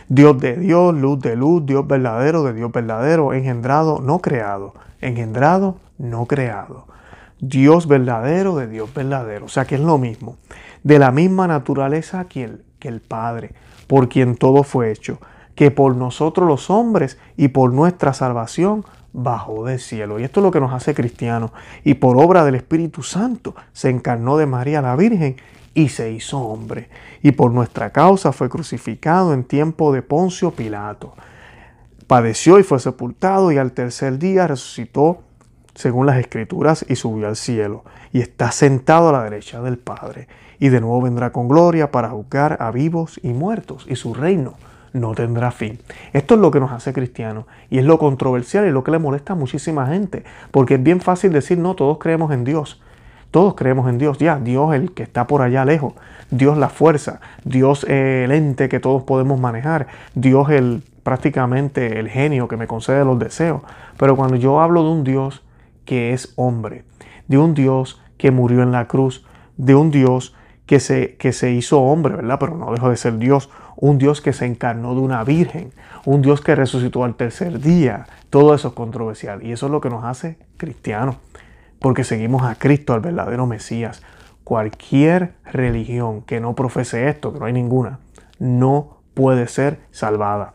Dios 0.08 0.40
de 0.40 0.58
Dios, 0.58 0.94
luz 0.94 1.20
de 1.20 1.36
luz, 1.36 1.66
Dios 1.66 1.88
verdadero 1.88 2.44
de 2.44 2.54
Dios 2.54 2.72
verdadero, 2.72 3.34
engendrado, 3.34 4.02
no 4.02 4.20
creado, 4.20 4.74
engendrado, 5.02 5.78
no 5.98 6.26
creado. 6.28 6.86
Dios 7.40 7.88
verdadero 7.88 8.56
de 8.56 8.68
Dios 8.68 8.94
verdadero. 8.94 9.46
O 9.46 9.50
sea 9.50 9.66
que 9.66 9.76
es 9.76 9.82
lo 9.82 9.98
mismo. 9.98 10.38
De 10.84 11.00
la 11.00 11.12
misma 11.12 11.48
naturaleza 11.48 12.26
que 12.26 12.44
el, 12.44 12.64
que 12.80 12.88
el 12.88 13.02
Padre 13.02 13.52
por 13.88 14.10
quien 14.10 14.36
todo 14.36 14.64
fue 14.64 14.92
hecho, 14.92 15.20
que 15.56 15.72
por 15.72 15.96
nosotros 15.96 16.48
los 16.48 16.70
hombres 16.70 17.18
y 17.38 17.48
por 17.48 17.74
nuestra 17.74 18.14
salvación 18.14 18.86
bajó 19.14 19.66
del 19.66 19.80
cielo. 19.80 20.20
Y 20.20 20.24
esto 20.24 20.42
es 20.42 20.44
lo 20.44 20.52
que 20.52 20.60
nos 20.60 20.74
hace 20.74 20.94
cristianos. 20.94 21.52
Y 21.84 21.96
por 21.96 22.18
obra 22.18 22.44
del 22.44 22.56
Espíritu 22.56 23.02
Santo 23.02 23.56
se 23.72 23.90
encarnó 23.90 24.38
de 24.38 24.46
María 24.46 24.82
la 24.82 24.96
Virgen 24.96 25.38
y 25.74 25.90
se 25.90 26.12
hizo 26.12 26.40
hombre. 26.40 26.90
Y 27.24 27.32
por 27.32 27.52
nuestra 27.52 27.92
causa 27.92 28.34
fue 28.34 28.50
crucificado 28.50 29.34
en 29.34 29.46
tiempo 29.46 29.94
de 29.94 30.02
Poncio 30.02 30.52
Pilato. 30.52 31.14
Padeció 32.08 32.60
y 32.60 32.64
fue 32.64 32.80
sepultado 32.80 33.52
y 33.52 33.58
al 33.58 33.72
tercer 33.72 34.20
día 34.20 34.48
resucitó 34.48 35.22
según 35.74 36.06
las 36.06 36.18
escrituras 36.18 36.86
y 36.88 36.96
subió 36.96 37.28
al 37.28 37.36
cielo 37.36 37.84
y 38.12 38.22
está 38.22 38.52
sentado 38.52 39.10
a 39.10 39.12
la 39.14 39.24
derecha 39.24 39.62
del 39.62 39.78
Padre 39.78 40.28
y 40.60 40.70
de 40.70 40.80
nuevo 40.80 41.02
vendrá 41.02 41.32
con 41.32 41.48
gloria 41.48 41.92
para 41.92 42.10
juzgar 42.10 42.58
a 42.62 42.72
vivos 42.72 43.20
y 43.24 43.30
muertos, 43.30 43.86
y 43.90 43.96
su 43.98 44.14
reino 44.14 44.54
no 44.96 45.14
tendrá 45.14 45.52
fin. 45.52 45.80
Esto 46.14 46.36
es 46.36 46.42
lo 46.42 46.52
que 46.52 46.60
nos 46.60 46.72
hace 46.72 46.94
cristianos 46.94 47.46
y 47.70 47.78
es 47.80 47.86
lo 47.86 48.00
controversial 48.00 48.68
y 48.68 48.72
lo 48.72 48.84
que 48.84 48.92
le 48.92 49.00
molesta 49.00 49.34
a 49.34 49.36
muchísima 49.36 49.88
gente, 49.88 50.24
porque 50.52 50.76
es 50.76 50.84
bien 50.84 51.02
fácil 51.02 51.32
decir, 51.32 51.58
no, 51.58 51.76
todos 51.76 51.98
creemos 52.00 52.32
en 52.32 52.44
Dios. 52.44 52.82
Todos 53.32 53.56
creemos 53.56 53.90
en 53.90 53.98
Dios, 53.98 54.18
ya, 54.18 54.40
Dios 54.40 54.74
el 54.74 54.94
que 54.94 55.04
está 55.04 55.28
por 55.28 55.42
allá 55.42 55.66
lejos, 55.66 55.94
Dios 56.32 56.58
la 56.58 56.70
fuerza, 56.70 57.20
Dios 57.44 57.84
el 57.84 58.32
ente 58.32 58.70
que 58.70 58.80
todos 58.80 59.04
podemos 59.04 59.38
manejar, 59.40 59.88
Dios 60.14 60.50
el 60.52 60.84
prácticamente 61.04 62.00
el 62.00 62.10
genio 62.10 62.48
que 62.48 62.56
me 62.56 62.66
concede 62.66 63.04
los 63.04 63.20
deseos. 63.20 63.62
Pero 63.98 64.16
cuando 64.16 64.38
yo 64.38 64.62
hablo 64.62 64.84
de 64.84 64.90
un 64.90 65.04
Dios 65.04 65.44
que 65.84 66.14
es 66.14 66.34
hombre, 66.38 66.84
de 67.28 67.38
un 67.38 67.54
Dios 67.54 68.02
que 68.18 68.32
murió 68.32 68.64
en 68.64 68.72
la 68.72 68.88
cruz, 68.88 69.26
de 69.58 69.76
un 69.76 69.92
Dios 69.92 70.34
que 70.66 70.80
se, 70.80 71.16
que 71.18 71.32
se 71.32 71.52
hizo 71.52 71.82
hombre, 71.82 72.16
¿verdad? 72.16 72.38
Pero 72.40 72.58
no 72.58 72.72
dejó 72.72 72.90
de 72.90 72.98
ser 72.98 73.18
Dios. 73.18 73.50
Un 73.78 73.98
Dios 73.98 74.22
que 74.22 74.34
se 74.34 74.46
encarnó 74.46 74.96
de 74.96 75.02
una 75.02 75.24
virgen. 75.24 75.72
Un 76.06 76.22
Dios 76.22 76.42
que 76.42 76.56
resucitó 76.56 77.04
al 77.04 77.16
tercer 77.16 77.60
día. 77.60 78.06
Todo 78.30 78.54
eso 78.54 78.70
es 78.70 78.74
controversial. 78.74 79.44
Y 79.44 79.52
eso 79.52 79.66
es 79.68 79.72
lo 79.72 79.82
que 79.82 79.90
nos 79.90 80.04
hace 80.04 80.38
cristianos. 80.58 81.18
Porque 81.80 82.04
seguimos 82.04 82.44
a 82.44 82.56
Cristo, 82.56 82.94
al 82.94 83.02
verdadero 83.02 83.46
Mesías. 83.46 84.02
Cualquier 84.44 85.34
religión 85.52 86.22
que 86.22 86.40
no 86.40 86.56
profese 86.56 87.10
esto, 87.10 87.34
que 87.34 87.40
no 87.40 87.46
hay 87.46 87.54
ninguna, 87.54 88.00
no 88.40 88.98
puede 89.14 89.48
ser 89.48 89.80
salvada 89.92 90.54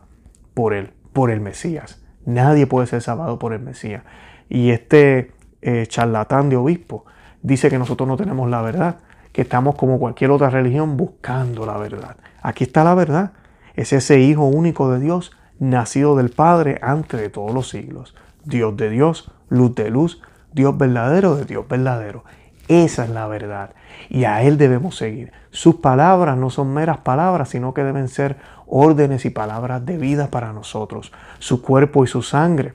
por 0.53 0.73
él, 0.73 0.91
por 1.13 1.31
el 1.31 1.41
Mesías. 1.41 2.01
Nadie 2.25 2.67
puede 2.67 2.87
ser 2.87 3.01
salvado 3.01 3.39
por 3.39 3.53
el 3.53 3.59
Mesías. 3.59 4.03
Y 4.49 4.71
este 4.71 5.31
eh, 5.61 5.85
charlatán 5.87 6.49
de 6.49 6.55
obispo 6.55 7.05
dice 7.41 7.69
que 7.69 7.77
nosotros 7.77 8.07
no 8.07 8.17
tenemos 8.17 8.49
la 8.49 8.61
verdad 8.61 8.97
que 9.31 9.41
estamos 9.43 9.75
como 9.75 9.99
cualquier 9.99 10.31
otra 10.31 10.49
religión 10.49 10.97
buscando 10.97 11.65
la 11.65 11.77
verdad. 11.77 12.17
Aquí 12.41 12.63
está 12.63 12.83
la 12.83 12.95
verdad. 12.95 13.33
Es 13.75 13.93
ese 13.93 14.19
Hijo 14.19 14.45
único 14.45 14.91
de 14.91 14.99
Dios, 14.99 15.31
nacido 15.59 16.15
del 16.15 16.29
Padre 16.29 16.79
antes 16.81 17.19
de 17.19 17.29
todos 17.29 17.53
los 17.53 17.69
siglos. 17.69 18.15
Dios 18.43 18.75
de 18.75 18.89
Dios, 18.89 19.31
luz 19.49 19.75
de 19.75 19.89
luz, 19.89 20.21
Dios 20.53 20.77
verdadero 20.77 21.35
de 21.35 21.45
Dios 21.45 21.67
verdadero. 21.67 22.23
Esa 22.67 23.03
es 23.03 23.09
la 23.09 23.27
verdad. 23.27 23.71
Y 24.09 24.23
a 24.23 24.43
Él 24.43 24.57
debemos 24.57 24.95
seguir. 24.95 25.31
Sus 25.51 25.75
palabras 25.75 26.37
no 26.37 26.49
son 26.49 26.73
meras 26.73 26.99
palabras, 26.99 27.49
sino 27.49 27.73
que 27.73 27.83
deben 27.83 28.07
ser 28.07 28.37
órdenes 28.65 29.25
y 29.25 29.29
palabras 29.29 29.85
de 29.85 29.97
vida 29.97 30.29
para 30.29 30.53
nosotros. 30.53 31.11
Su 31.39 31.61
cuerpo 31.61 32.03
y 32.03 32.07
su 32.07 32.21
sangre 32.21 32.73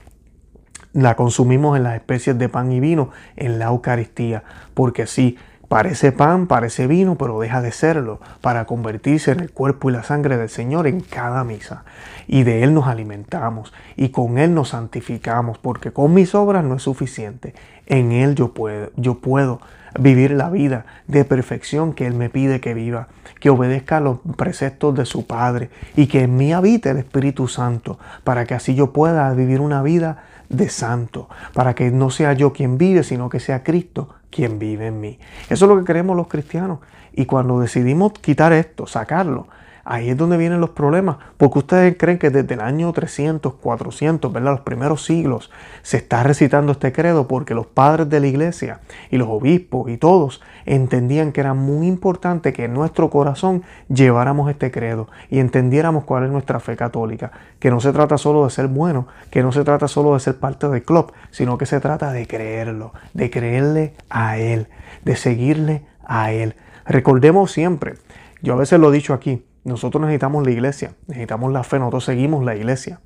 la 0.93 1.15
consumimos 1.15 1.77
en 1.77 1.83
las 1.83 1.95
especies 1.95 2.39
de 2.39 2.49
pan 2.49 2.73
y 2.73 2.81
vino 2.81 3.11
en 3.37 3.59
la 3.59 3.67
Eucaristía. 3.67 4.45
Porque 4.75 5.07
sí, 5.07 5.39
Parece 5.69 6.13
pan, 6.13 6.47
parece 6.47 6.87
vino, 6.87 7.17
pero 7.17 7.41
deja 7.41 7.61
de 7.61 7.73
serlo 7.73 8.21
para 8.41 8.67
convertirse 8.67 9.33
en 9.33 9.41
el 9.41 9.51
cuerpo 9.51 9.91
y 9.91 9.93
la 9.93 10.05
sangre 10.05 10.37
del 10.37 10.49
Señor 10.49 10.87
en 10.87 11.01
cada 11.01 11.43
misa. 11.43 11.85
Y 12.29 12.45
de 12.45 12.63
Él 12.63 12.73
nos 12.73 12.87
alimentamos 12.87 13.73
y 13.97 14.11
con 14.11 14.39
Él 14.39 14.55
nos 14.55 14.69
santificamos, 14.71 15.59
porque 15.59 15.91
con 15.91 16.15
mis 16.15 16.37
obras 16.37 16.63
no 16.63 16.77
es 16.77 16.83
suficiente. 16.83 17.53
En 17.87 18.13
Él 18.13 18.37
yo 18.37 18.55
puedo, 18.55 19.61
vivir 19.99 20.33
la 20.33 20.51
vida 20.51 20.85
de 21.09 21.25
perfección 21.25 21.95
que 21.95 22.07
Él 22.07 22.15
me 22.15 22.31
pide 22.31 22.61
que 22.61 22.75
viva, 22.75 23.09
que 23.41 23.51
obedezca 23.51 23.97
a 23.97 24.01
los 24.01 24.19
preceptos 24.37 24.95
de 24.95 25.07
su 25.07 25.27
Padre 25.27 25.71
y 25.97 26.07
que 26.07 26.23
en 26.23 26.37
mí 26.37 26.53
habite 26.53 26.91
el 26.91 26.99
Espíritu 26.99 27.49
Santo, 27.49 27.99
para 28.23 28.45
que 28.45 28.55
así 28.55 28.75
yo 28.75 28.93
pueda 28.93 29.33
vivir 29.33 29.61
una 29.61 29.83
vida 29.83 30.25
de 30.49 30.69
santo, 30.69 31.29
para 31.55 31.75
que 31.75 31.91
no 31.91 32.11
sea 32.11 32.35
yo 32.35 32.53
quien 32.53 32.79
vive, 32.79 33.03
sino 33.03 33.31
que 33.31 33.41
sea 33.41 33.65
Cristo 33.65 34.11
quien 34.31 34.59
vive 34.59 34.87
en 34.89 35.01
mí. 35.01 35.19
Eso 35.49 35.65
es 35.65 35.69
lo 35.69 35.79
que 35.79 35.85
queremos 35.85 36.17
los 36.17 36.29
cristianos. 36.29 36.81
Y 37.13 37.27
cuando 37.27 37.61
decidimos 37.61 38.13
quitar 38.13 38.53
esto, 38.53 38.87
sacarlo, 38.87 39.49
Ahí 39.89 40.11
es 40.11 40.17
donde 40.17 40.37
vienen 40.37 40.61
los 40.61 40.71
problemas, 40.71 41.19
porque 41.37 41.61
ustedes 41.61 41.97
creen 41.97 42.19
que 42.19 42.31
desde 42.31 42.55
el 42.55 42.61
año 42.61 42.93
300, 42.93 43.55
400, 43.55 44.33
¿verdad? 44.33 44.51
Los 44.51 44.61
primeros 44.63 45.05
siglos 45.05 45.53
se 45.83 45.99
está 45.99 46.25
recitando 46.25 46.73
este 46.73 46.93
credo 46.93 47.29
porque 47.29 47.55
los 47.55 47.69
padres 47.69 48.09
de 48.09 48.19
la 48.19 48.27
iglesia 48.27 48.81
y 49.13 49.17
los 49.17 49.29
obispos 49.29 49.89
y 49.89 49.97
todos 49.97 50.43
entendían 50.65 51.31
que 51.31 51.41
era 51.41 51.55
muy 51.55 51.87
importante 51.87 52.53
que 52.53 52.65
en 52.65 52.75
nuestro 52.75 53.11
corazón 53.11 53.63
lleváramos 53.89 54.51
este 54.51 54.73
credo 54.73 55.07
y 55.31 55.39
entendiéramos 55.39 56.03
cuál 56.03 56.25
es 56.25 56.33
nuestra 56.33 56.59
fe 56.59 56.75
católica, 56.75 57.31
que 57.61 57.71
no 57.71 57.81
se 57.81 57.93
trata 57.93 58.19
solo 58.19 58.43
de 58.43 58.51
ser 58.51 58.67
bueno, 58.67 59.07
que 59.31 59.45
no 59.45 59.53
se 59.53 59.63
trata 59.63 59.87
solo 59.87 60.15
de 60.15 60.21
ser 60.21 60.41
parte 60.41 60.69
del 60.69 60.83
club, 60.83 61.13
sino 61.31 61.59
que 61.59 61.67
se 61.67 61.79
trata 61.79 62.11
de 62.11 62.27
creerlo, 62.27 62.93
de 63.15 63.31
creerle 63.31 63.95
a 64.11 64.37
Él, 64.37 64.67
de 65.05 65.15
seguirle 65.15 65.87
a 66.05 66.33
Él. 66.33 66.57
Recordemos 66.87 67.53
siempre, 67.53 67.95
yo 68.43 68.55
a 68.55 68.57
veces 68.57 68.81
lo 68.81 68.93
he 68.93 68.97
dicho 68.97 69.15
aquí, 69.15 69.45
nosotros 69.67 70.01
necesitamos 70.01 70.45
la 70.45 70.53
iglesia, 70.53 70.95
necesitamos 71.07 71.53
la 71.53 71.65
fe, 71.65 71.79
nosotros 71.79 72.05
seguimos 72.05 72.45
la 72.45 72.57
iglesia. 72.57 73.01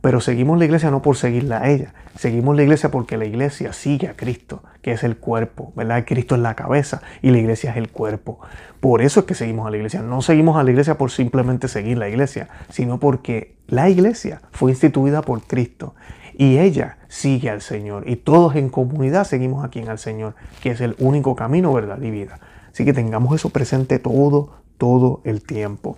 Pero 0.00 0.20
seguimos 0.20 0.58
la 0.58 0.66
iglesia 0.66 0.90
no 0.90 1.02
por 1.02 1.16
seguirla 1.16 1.62
a 1.62 1.70
ella, 1.70 1.94
seguimos 2.16 2.54
la 2.54 2.62
iglesia 2.62 2.90
porque 2.90 3.16
la 3.16 3.24
iglesia 3.24 3.72
sigue 3.72 4.08
a 4.08 4.14
Cristo, 4.14 4.62
que 4.82 4.92
es 4.92 5.02
el 5.02 5.16
cuerpo, 5.16 5.72
¿verdad? 5.74 6.04
Cristo 6.06 6.36
es 6.36 6.42
la 6.42 6.54
cabeza 6.54 7.02
y 7.22 7.30
la 7.30 7.38
iglesia 7.38 7.72
es 7.72 7.76
el 7.76 7.90
cuerpo. 7.90 8.38
Por 8.78 9.02
eso 9.02 9.20
es 9.20 9.26
que 9.26 9.34
seguimos 9.34 9.66
a 9.66 9.70
la 9.70 9.78
iglesia. 9.78 10.02
No 10.02 10.22
seguimos 10.22 10.56
a 10.58 10.62
la 10.62 10.70
iglesia 10.70 10.96
por 10.96 11.10
simplemente 11.10 11.66
seguir 11.66 11.98
la 11.98 12.08
iglesia, 12.08 12.48
sino 12.68 13.00
porque 13.00 13.56
la 13.66 13.88
iglesia 13.88 14.42
fue 14.52 14.70
instituida 14.70 15.22
por 15.22 15.42
Cristo 15.42 15.94
y 16.38 16.58
ella 16.58 16.98
sigue 17.08 17.50
al 17.50 17.62
Señor. 17.62 18.08
Y 18.08 18.16
todos 18.16 18.54
en 18.54 18.68
comunidad 18.68 19.24
seguimos 19.24 19.64
a 19.64 19.70
quien 19.70 19.88
al 19.88 19.98
Señor, 19.98 20.34
que 20.62 20.70
es 20.70 20.80
el 20.80 20.94
único 20.98 21.34
camino, 21.34 21.72
verdad 21.72 22.00
y 22.00 22.10
vida. 22.10 22.38
Así 22.70 22.84
que 22.84 22.92
tengamos 22.92 23.34
eso 23.34 23.50
presente 23.50 23.98
todo, 23.98 24.65
todo 24.78 25.20
el 25.24 25.42
tiempo. 25.42 25.96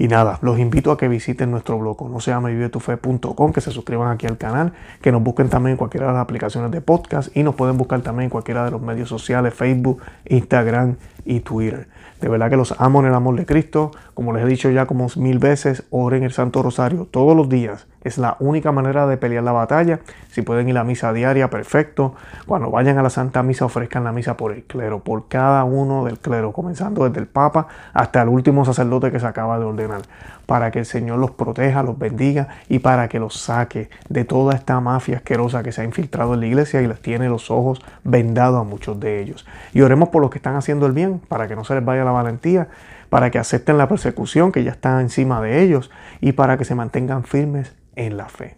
Y 0.00 0.06
nada, 0.06 0.38
los 0.42 0.60
invito 0.60 0.92
a 0.92 0.96
que 0.96 1.08
visiten 1.08 1.50
nuestro 1.50 1.76
blog, 1.76 2.08
no 2.08 2.20
se 2.20 2.30
llama 2.30 2.50
vivetufe.com, 2.50 3.52
que 3.52 3.60
se 3.60 3.72
suscriban 3.72 4.12
aquí 4.12 4.28
al 4.28 4.38
canal, 4.38 4.72
que 5.02 5.10
nos 5.10 5.20
busquen 5.24 5.48
también 5.48 5.72
en 5.72 5.76
cualquiera 5.76 6.06
de 6.06 6.12
las 6.12 6.22
aplicaciones 6.22 6.70
de 6.70 6.80
podcast 6.80 7.36
y 7.36 7.42
nos 7.42 7.56
pueden 7.56 7.76
buscar 7.76 8.00
también 8.02 8.24
en 8.24 8.30
cualquiera 8.30 8.64
de 8.64 8.70
los 8.70 8.80
medios 8.80 9.08
sociales, 9.08 9.54
Facebook, 9.54 10.00
Instagram 10.26 10.96
y 11.24 11.40
Twitter. 11.40 11.88
De 12.20 12.28
verdad 12.28 12.48
que 12.48 12.56
los 12.56 12.74
amo 12.78 13.00
en 13.00 13.06
el 13.06 13.14
amor 13.14 13.36
de 13.36 13.44
Cristo. 13.44 13.90
Como 14.14 14.32
les 14.32 14.44
he 14.44 14.46
dicho 14.46 14.70
ya 14.70 14.86
como 14.86 15.08
mil 15.16 15.40
veces, 15.40 15.84
oren 15.90 16.22
el 16.22 16.32
Santo 16.32 16.62
Rosario 16.62 17.08
todos 17.10 17.36
los 17.36 17.48
días. 17.48 17.86
Es 18.04 18.16
la 18.16 18.36
única 18.38 18.70
manera 18.70 19.06
de 19.06 19.16
pelear 19.16 19.42
la 19.42 19.52
batalla. 19.52 20.00
Si 20.30 20.42
pueden 20.42 20.68
ir 20.68 20.78
a 20.78 20.84
misa 20.84 21.12
diaria, 21.12 21.50
perfecto. 21.50 22.14
Cuando 22.46 22.70
vayan 22.70 22.96
a 22.98 23.02
la 23.02 23.10
Santa 23.10 23.42
Misa, 23.42 23.64
ofrezcan 23.64 24.04
la 24.04 24.12
misa 24.12 24.36
por 24.36 24.52
el 24.52 24.62
clero, 24.64 25.00
por 25.00 25.26
cada 25.28 25.64
uno 25.64 26.04
del 26.04 26.18
clero, 26.18 26.52
comenzando 26.52 27.04
desde 27.04 27.20
el 27.20 27.26
Papa 27.26 27.66
hasta 27.92 28.22
el 28.22 28.28
último 28.28 28.64
sacerdote 28.64 29.10
que 29.10 29.18
se 29.18 29.26
acaba 29.26 29.58
de 29.58 29.64
ordenar, 29.64 30.02
para 30.46 30.70
que 30.70 30.78
el 30.78 30.86
Señor 30.86 31.18
los 31.18 31.32
proteja, 31.32 31.82
los 31.82 31.98
bendiga 31.98 32.48
y 32.68 32.78
para 32.78 33.08
que 33.08 33.18
los 33.18 33.34
saque 33.34 33.90
de 34.08 34.24
toda 34.24 34.54
esta 34.54 34.80
mafia 34.80 35.16
asquerosa 35.16 35.62
que 35.64 35.72
se 35.72 35.82
ha 35.82 35.84
infiltrado 35.84 36.34
en 36.34 36.40
la 36.40 36.46
iglesia 36.46 36.80
y 36.80 36.86
les 36.86 37.02
tiene 37.02 37.28
los 37.28 37.50
ojos 37.50 37.82
vendados 38.04 38.60
a 38.60 38.64
muchos 38.64 39.00
de 39.00 39.20
ellos. 39.20 39.44
Y 39.72 39.80
oremos 39.80 40.10
por 40.10 40.22
los 40.22 40.30
que 40.30 40.38
están 40.38 40.54
haciendo 40.54 40.86
el 40.86 40.92
bien, 40.92 41.20
para 41.26 41.48
que 41.48 41.56
no 41.56 41.64
se 41.64 41.74
les 41.74 41.84
vaya 41.84 42.04
la 42.04 42.12
valentía, 42.12 42.68
para 43.10 43.30
que 43.30 43.38
acepten 43.38 43.76
la 43.76 43.88
persecución 43.88 44.52
que 44.52 44.62
ya 44.62 44.70
está 44.70 45.00
encima 45.00 45.40
de 45.40 45.62
ellos 45.62 45.90
y 46.20 46.32
para 46.32 46.56
que 46.58 46.64
se 46.64 46.74
mantengan 46.74 47.24
firmes 47.24 47.74
en 47.98 48.16
la 48.16 48.28
fe. 48.28 48.56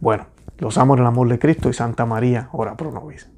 Bueno, 0.00 0.26
los 0.58 0.78
amo 0.78 0.94
en 0.94 1.00
el 1.00 1.06
amor 1.06 1.28
de 1.28 1.38
Cristo 1.38 1.68
y 1.68 1.72
Santa 1.72 2.06
María, 2.06 2.48
ora 2.52 2.76
pro 2.76 2.92
nobis. 2.92 3.30